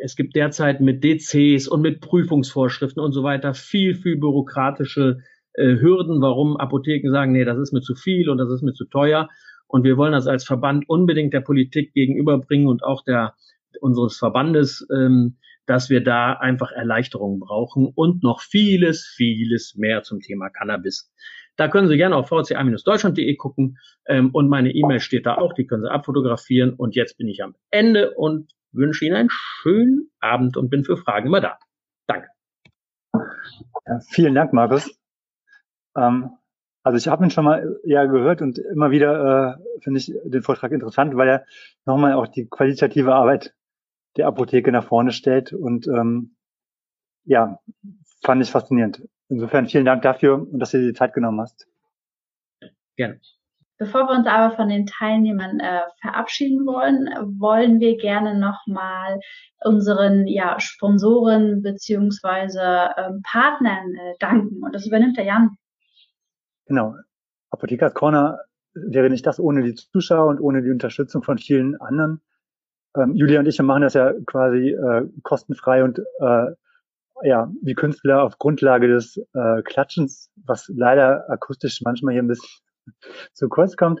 es 0.00 0.16
gibt 0.16 0.36
derzeit 0.36 0.80
mit 0.80 1.04
DCs 1.04 1.68
und 1.68 1.82
mit 1.82 2.00
Prüfungsvorschriften 2.00 3.02
und 3.02 3.12
so 3.12 3.22
weiter 3.22 3.52
viel, 3.52 3.94
viel 3.94 4.16
bürokratische 4.16 5.18
äh, 5.52 5.76
Hürden, 5.78 6.22
warum 6.22 6.56
Apotheken 6.56 7.10
sagen, 7.10 7.32
nee, 7.32 7.44
das 7.44 7.58
ist 7.58 7.74
mir 7.74 7.82
zu 7.82 7.94
viel 7.94 8.30
und 8.30 8.38
das 8.38 8.50
ist 8.50 8.62
mir 8.62 8.72
zu 8.72 8.86
teuer. 8.86 9.28
Und 9.66 9.84
wir 9.84 9.98
wollen 9.98 10.12
das 10.12 10.26
als 10.26 10.44
Verband 10.44 10.88
unbedingt 10.88 11.34
der 11.34 11.42
Politik 11.42 11.92
gegenüberbringen 11.92 12.68
und 12.68 12.84
auch 12.84 13.04
der 13.04 13.34
unseres 13.82 14.16
Verbandes, 14.16 14.86
ähm, 14.90 15.36
dass 15.66 15.90
wir 15.90 16.02
da 16.02 16.32
einfach 16.32 16.72
Erleichterungen 16.72 17.38
brauchen 17.38 17.92
und 17.94 18.22
noch 18.22 18.40
vieles, 18.40 19.04
vieles 19.04 19.74
mehr 19.76 20.04
zum 20.04 20.20
Thema 20.20 20.48
Cannabis. 20.48 21.12
Da 21.56 21.68
können 21.68 21.88
Sie 21.88 21.96
gerne 21.96 22.16
auf 22.16 22.28
vca-deutschland.de 22.28 23.34
gucken 23.36 23.78
ähm, 24.06 24.30
und 24.32 24.48
meine 24.48 24.70
E-Mail 24.70 25.00
steht 25.00 25.26
da 25.26 25.36
auch, 25.36 25.52
die 25.54 25.66
können 25.66 25.82
Sie 25.82 25.90
abfotografieren. 25.90 26.74
Und 26.74 26.94
jetzt 26.94 27.16
bin 27.18 27.28
ich 27.28 27.42
am 27.42 27.54
Ende 27.70 28.14
und 28.14 28.52
wünsche 28.72 29.06
Ihnen 29.06 29.16
einen 29.16 29.30
schönen 29.30 30.10
Abend 30.20 30.56
und 30.56 30.68
bin 30.68 30.84
für 30.84 30.96
Fragen 30.96 31.28
immer 31.28 31.40
da. 31.40 31.58
Danke. 32.06 32.28
Ja, 33.86 34.00
vielen 34.10 34.34
Dank, 34.34 34.52
Markus. 34.52 34.90
Ähm, 35.96 36.30
also 36.82 36.98
ich 36.98 37.08
habe 37.08 37.24
ihn 37.24 37.30
schon 37.30 37.44
mal 37.44 37.80
ja 37.84 38.04
gehört 38.04 38.42
und 38.42 38.58
immer 38.58 38.90
wieder 38.90 39.58
äh, 39.58 39.80
finde 39.82 39.98
ich 39.98 40.12
den 40.24 40.42
Vortrag 40.42 40.70
interessant, 40.70 41.16
weil 41.16 41.28
er 41.28 41.46
nochmal 41.84 42.12
auch 42.12 42.28
die 42.28 42.46
qualitative 42.46 43.14
Arbeit 43.14 43.54
der 44.16 44.28
Apotheke 44.28 44.70
nach 44.70 44.84
vorne 44.84 45.10
stellt 45.10 45.52
und 45.52 45.88
ähm, 45.88 46.36
ja, 47.24 47.58
fand 48.22 48.42
ich 48.42 48.50
faszinierend. 48.50 49.02
Insofern 49.28 49.66
vielen 49.66 49.84
Dank 49.84 50.02
dafür 50.02 50.34
und 50.34 50.58
dass 50.58 50.70
du 50.70 50.78
dir 50.78 50.88
die 50.88 50.94
Zeit 50.94 51.12
genommen 51.12 51.40
hast. 51.40 51.66
Gerne. 52.96 53.20
Bevor 53.78 54.08
wir 54.08 54.16
uns 54.16 54.26
aber 54.26 54.56
von 54.56 54.68
den 54.70 54.86
Teilnehmern 54.86 55.60
äh, 55.60 55.82
verabschieden 56.00 56.64
wollen, 56.66 57.08
wollen 57.38 57.78
wir 57.78 57.98
gerne 57.98 58.38
nochmal 58.38 59.20
unseren 59.64 60.26
ja, 60.26 60.58
Sponsoren 60.60 61.62
beziehungsweise 61.62 62.90
ähm, 62.96 63.20
Partnern 63.22 63.94
äh, 63.94 64.14
danken. 64.18 64.62
Und 64.62 64.74
das 64.74 64.86
übernimmt 64.86 65.18
der 65.18 65.24
Jan. 65.26 65.58
Genau. 66.66 66.94
Apothekers 67.50 67.92
Corner 67.92 68.40
wäre 68.72 69.10
nicht 69.10 69.26
das 69.26 69.38
ohne 69.38 69.62
die 69.62 69.74
Zuschauer 69.74 70.28
und 70.28 70.40
ohne 70.40 70.62
die 70.62 70.70
Unterstützung 70.70 71.22
von 71.22 71.36
vielen 71.36 71.78
anderen. 71.80 72.22
Ähm, 72.96 73.14
Julia 73.14 73.40
und 73.40 73.46
ich 73.46 73.60
machen 73.60 73.82
das 73.82 73.94
ja 73.94 74.12
quasi 74.26 74.70
äh, 74.70 75.06
kostenfrei 75.22 75.84
und 75.84 75.98
äh, 75.98 76.52
ja, 77.22 77.50
wie 77.62 77.74
Künstler 77.74 78.22
auf 78.22 78.38
Grundlage 78.38 78.88
des 78.88 79.16
äh, 79.34 79.62
Klatschens, 79.62 80.30
was 80.44 80.70
leider 80.74 81.28
akustisch 81.30 81.80
manchmal 81.82 82.14
hier 82.14 82.22
ein 82.22 82.28
bisschen 82.28 82.60
zu 83.32 83.48
kurz 83.48 83.76
kommt. 83.76 84.00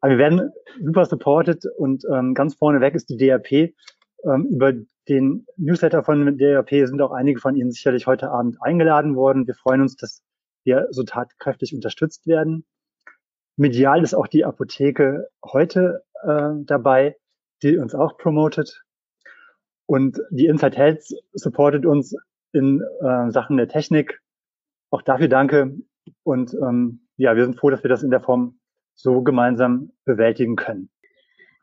Aber 0.00 0.12
wir 0.12 0.18
werden 0.18 0.50
super 0.82 1.04
supported 1.04 1.64
und 1.76 2.04
ähm, 2.10 2.34
ganz 2.34 2.54
vorne 2.54 2.80
weg 2.80 2.94
ist 2.94 3.10
die 3.10 3.16
DRP. 3.16 3.74
Ähm, 4.24 4.46
über 4.50 4.72
den 5.08 5.46
Newsletter 5.56 6.04
von 6.04 6.38
DRP 6.38 6.86
sind 6.86 7.00
auch 7.02 7.12
einige 7.12 7.40
von 7.40 7.56
Ihnen 7.56 7.70
sicherlich 7.70 8.06
heute 8.06 8.30
Abend 8.30 8.58
eingeladen 8.62 9.16
worden. 9.16 9.46
Wir 9.46 9.54
freuen 9.54 9.82
uns, 9.82 9.96
dass 9.96 10.22
wir 10.64 10.88
so 10.90 11.02
tatkräftig 11.02 11.74
unterstützt 11.74 12.26
werden. 12.26 12.64
Medial 13.56 14.02
ist 14.02 14.14
auch 14.14 14.26
die 14.26 14.44
Apotheke 14.44 15.28
heute 15.44 16.02
äh, 16.22 16.50
dabei, 16.64 17.16
die 17.62 17.76
uns 17.76 17.94
auch 17.94 18.16
promotet. 18.16 18.84
Und 19.86 20.20
die 20.30 20.46
Inside 20.46 20.76
Health 20.76 21.04
supportet 21.32 21.84
uns 21.84 22.14
in 22.52 22.82
äh, 23.00 23.30
Sachen 23.30 23.56
der 23.56 23.68
Technik. 23.68 24.20
Auch 24.90 25.02
dafür 25.02 25.28
danke. 25.28 25.76
Und 26.22 26.54
ähm, 26.54 27.06
ja, 27.16 27.36
wir 27.36 27.44
sind 27.44 27.58
froh, 27.58 27.70
dass 27.70 27.82
wir 27.82 27.90
das 27.90 28.02
in 28.02 28.10
der 28.10 28.20
Form 28.20 28.58
so 28.94 29.22
gemeinsam 29.22 29.90
bewältigen 30.04 30.56
können. 30.56 30.90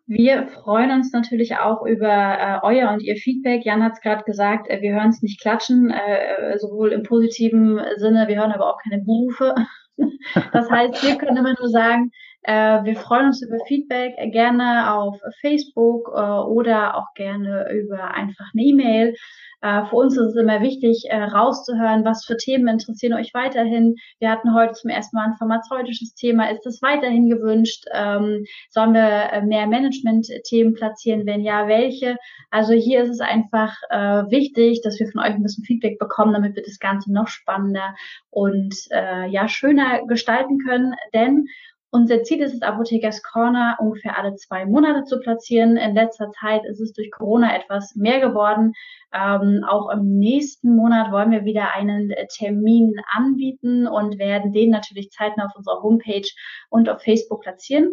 Wir 0.10 0.48
freuen 0.48 0.92
uns 0.92 1.12
natürlich 1.12 1.58
auch 1.58 1.86
über 1.86 2.08
äh, 2.08 2.60
euer 2.64 2.92
und 2.92 3.04
ihr 3.04 3.18
Feedback. 3.18 3.66
Jan 3.66 3.84
hat 3.84 3.94
es 3.94 4.02
gerade 4.02 4.24
gesagt, 4.24 4.70
äh, 4.70 4.82
wir 4.82 4.94
hören 4.94 5.10
es 5.10 5.22
nicht 5.22 5.42
klatschen, 5.42 5.92
äh, 5.92 6.58
sowohl 6.58 6.94
im 6.94 7.04
positiven 7.04 7.82
Sinne, 7.98 8.30
wir 8.30 8.38
hören 8.38 8.54
aber 8.54 8.70
auch 8.70 8.80
keine 8.82 9.04
Berufe. 9.04 9.54
das 10.54 10.72
heißt, 10.72 11.04
wir 11.04 11.18
können 11.18 11.36
immer 11.36 11.56
nur 11.60 11.68
sagen, 11.68 12.12
äh, 12.44 12.86
wir 12.86 12.96
freuen 12.96 13.28
uns 13.28 13.42
über 13.42 13.58
Feedback, 13.68 14.14
äh, 14.18 14.30
gerne 14.30 14.94
auf 14.94 15.20
Facebook 15.42 16.10
äh, 16.16 16.22
oder 16.22 16.96
auch 16.96 17.14
gerne 17.16 17.70
über 17.74 18.12
einfach 18.14 18.46
eine 18.54 18.64
E-Mail. 18.64 19.14
Äh, 19.62 19.86
für 19.86 19.96
uns 19.96 20.16
ist 20.16 20.30
es 20.30 20.36
immer 20.36 20.62
wichtig, 20.62 21.06
äh, 21.10 21.24
rauszuhören, 21.24 22.06
was 22.06 22.26
für 22.26 22.38
Themen 22.38 22.68
interessieren 22.68 23.14
euch 23.14 23.34
weiterhin. 23.34 23.96
Wir 24.20 24.30
hatten 24.30 24.54
heute 24.54 24.74
zum 24.74 24.90
ersten 24.90 25.16
Mal 25.16 25.26
ein 25.26 25.38
pharmazeutisches 25.38 26.14
Thema. 26.14 26.50
Ist 26.52 26.66
das 26.66 26.82
weiterhin 26.82 27.30
gewünscht? 27.30 27.86
Ähm, 27.94 28.46
sollen 28.70 28.94
wir 28.94 29.32
äh, 29.32 29.42
mehr 29.42 29.68
Management-Themen 29.68 30.76
platzieren? 30.76 31.26
Wenn 31.26 31.42
ja, 31.42 31.68
welche? 31.68 32.18
Also 32.52 32.74
hier 32.74 33.04
ist 33.04 33.10
es 33.10 33.20
einfach 33.20 33.76
äh, 33.90 34.24
wichtig, 34.30 34.82
dass 34.84 35.00
wir 35.00 35.08
von 35.08 35.22
euch 35.22 35.34
ein 35.34 35.44
bisschen 35.44 35.66
Feedback 35.66 35.98
bekommen, 35.98 36.34
damit 36.34 36.56
wir 36.56 36.64
das 36.64 36.80
Ganze 36.80 37.12
noch 37.12 37.28
spannender 37.28 37.96
und 38.30 38.76
äh, 38.92 39.28
ja 39.28 39.48
schöner 39.48 40.06
gestalten 40.06 40.60
können. 40.60 40.94
Denn 41.14 41.48
unser 41.92 42.24
Ziel 42.24 42.42
ist 42.42 42.54
es, 42.54 42.62
Apothekers 42.62 43.24
Corner 43.24 43.78
ungefähr 43.80 44.18
alle 44.18 44.36
zwei 44.36 44.66
Monate 44.66 45.04
zu 45.06 45.20
platzieren. 45.20 45.78
In 45.78 45.96
letzter 45.96 46.32
Zeit 46.32 46.66
ist 46.66 46.82
es 46.82 46.94
durch 46.94 47.12
Corona 47.12 47.56
etwas 47.56 47.96
mehr 47.96 48.20
geworden. 48.20 48.74
Ähm, 49.14 49.64
auch 49.68 49.90
im 49.90 50.20
nächsten 50.20 50.76
Monat 50.76 51.12
wollen 51.12 51.32
wir 51.32 51.46
wieder 51.46 51.74
einen 51.74 52.14
Termin 52.36 52.94
anbieten 53.16 53.88
und 53.88 54.20
werden 54.20 54.52
den 54.52 54.72
natürlich 54.72 55.12
zeitnah 55.12 55.46
auf 55.46 55.56
unserer 55.56 55.82
Homepage 55.82 56.28
und 56.70 56.90
auf 56.90 57.02
Facebook 57.02 57.42
platzieren. 57.42 57.92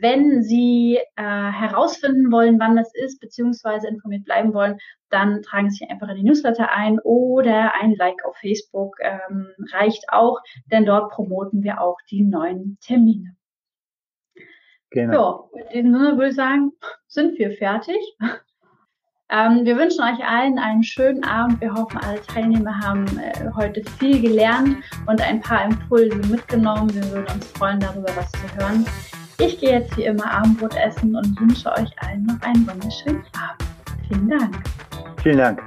Wenn 0.00 0.42
Sie 0.42 0.98
äh, 1.14 1.22
herausfinden 1.22 2.32
wollen, 2.32 2.58
wann 2.58 2.74
das 2.74 2.92
ist, 2.94 3.20
beziehungsweise 3.20 3.86
informiert 3.86 4.24
bleiben 4.24 4.52
wollen, 4.52 4.78
dann 5.10 5.42
tragen 5.42 5.70
Sie 5.70 5.78
sich 5.78 5.90
einfach 5.90 6.08
in 6.08 6.16
die 6.16 6.24
Newsletter 6.24 6.72
ein 6.72 6.98
oder 7.00 7.74
ein 7.80 7.94
Like 7.94 8.24
auf 8.24 8.36
Facebook 8.36 8.96
ähm, 9.00 9.48
reicht 9.72 10.04
auch, 10.08 10.40
denn 10.70 10.84
dort 10.84 11.12
promoten 11.12 11.62
wir 11.62 11.80
auch 11.80 11.96
die 12.10 12.22
neuen 12.22 12.76
Termine. 12.80 13.36
Genau. 14.90 15.48
So, 15.52 15.58
in 15.70 15.86
diesem 15.86 15.92
Sinne 15.92 16.16
würde 16.16 16.28
ich 16.28 16.36
sagen, 16.36 16.72
sind 17.06 17.38
wir 17.38 17.52
fertig. 17.52 17.98
Ähm, 19.30 19.64
wir 19.64 19.78
wünschen 19.78 20.02
euch 20.02 20.22
allen 20.22 20.58
einen 20.58 20.82
schönen 20.82 21.24
Abend. 21.24 21.60
Wir 21.60 21.72
hoffen, 21.72 21.98
alle 21.98 22.20
Teilnehmer 22.20 22.78
haben 22.78 23.06
äh, 23.18 23.50
heute 23.56 23.82
viel 23.98 24.20
gelernt 24.20 24.76
und 25.06 25.20
ein 25.22 25.40
paar 25.40 25.64
Impulse 25.64 26.16
mitgenommen. 26.28 26.94
Wir 26.94 27.10
würden 27.10 27.34
uns 27.34 27.50
freuen, 27.52 27.80
darüber 27.80 28.14
was 28.16 28.30
zu 28.30 28.54
hören. 28.56 28.84
Ich 29.38 29.58
gehe 29.58 29.80
jetzt 29.80 29.96
wie 29.96 30.04
immer 30.04 30.30
Abendbrot 30.30 30.76
essen 30.76 31.14
und 31.16 31.40
wünsche 31.40 31.70
euch 31.72 31.90
allen 32.02 32.24
noch 32.24 32.40
einen 32.42 32.66
wunderschönen 32.66 33.24
Abend. 33.32 33.68
Vielen 34.08 34.28
Dank. 34.28 34.56
Vielen 35.22 35.38
Dank. 35.38 35.62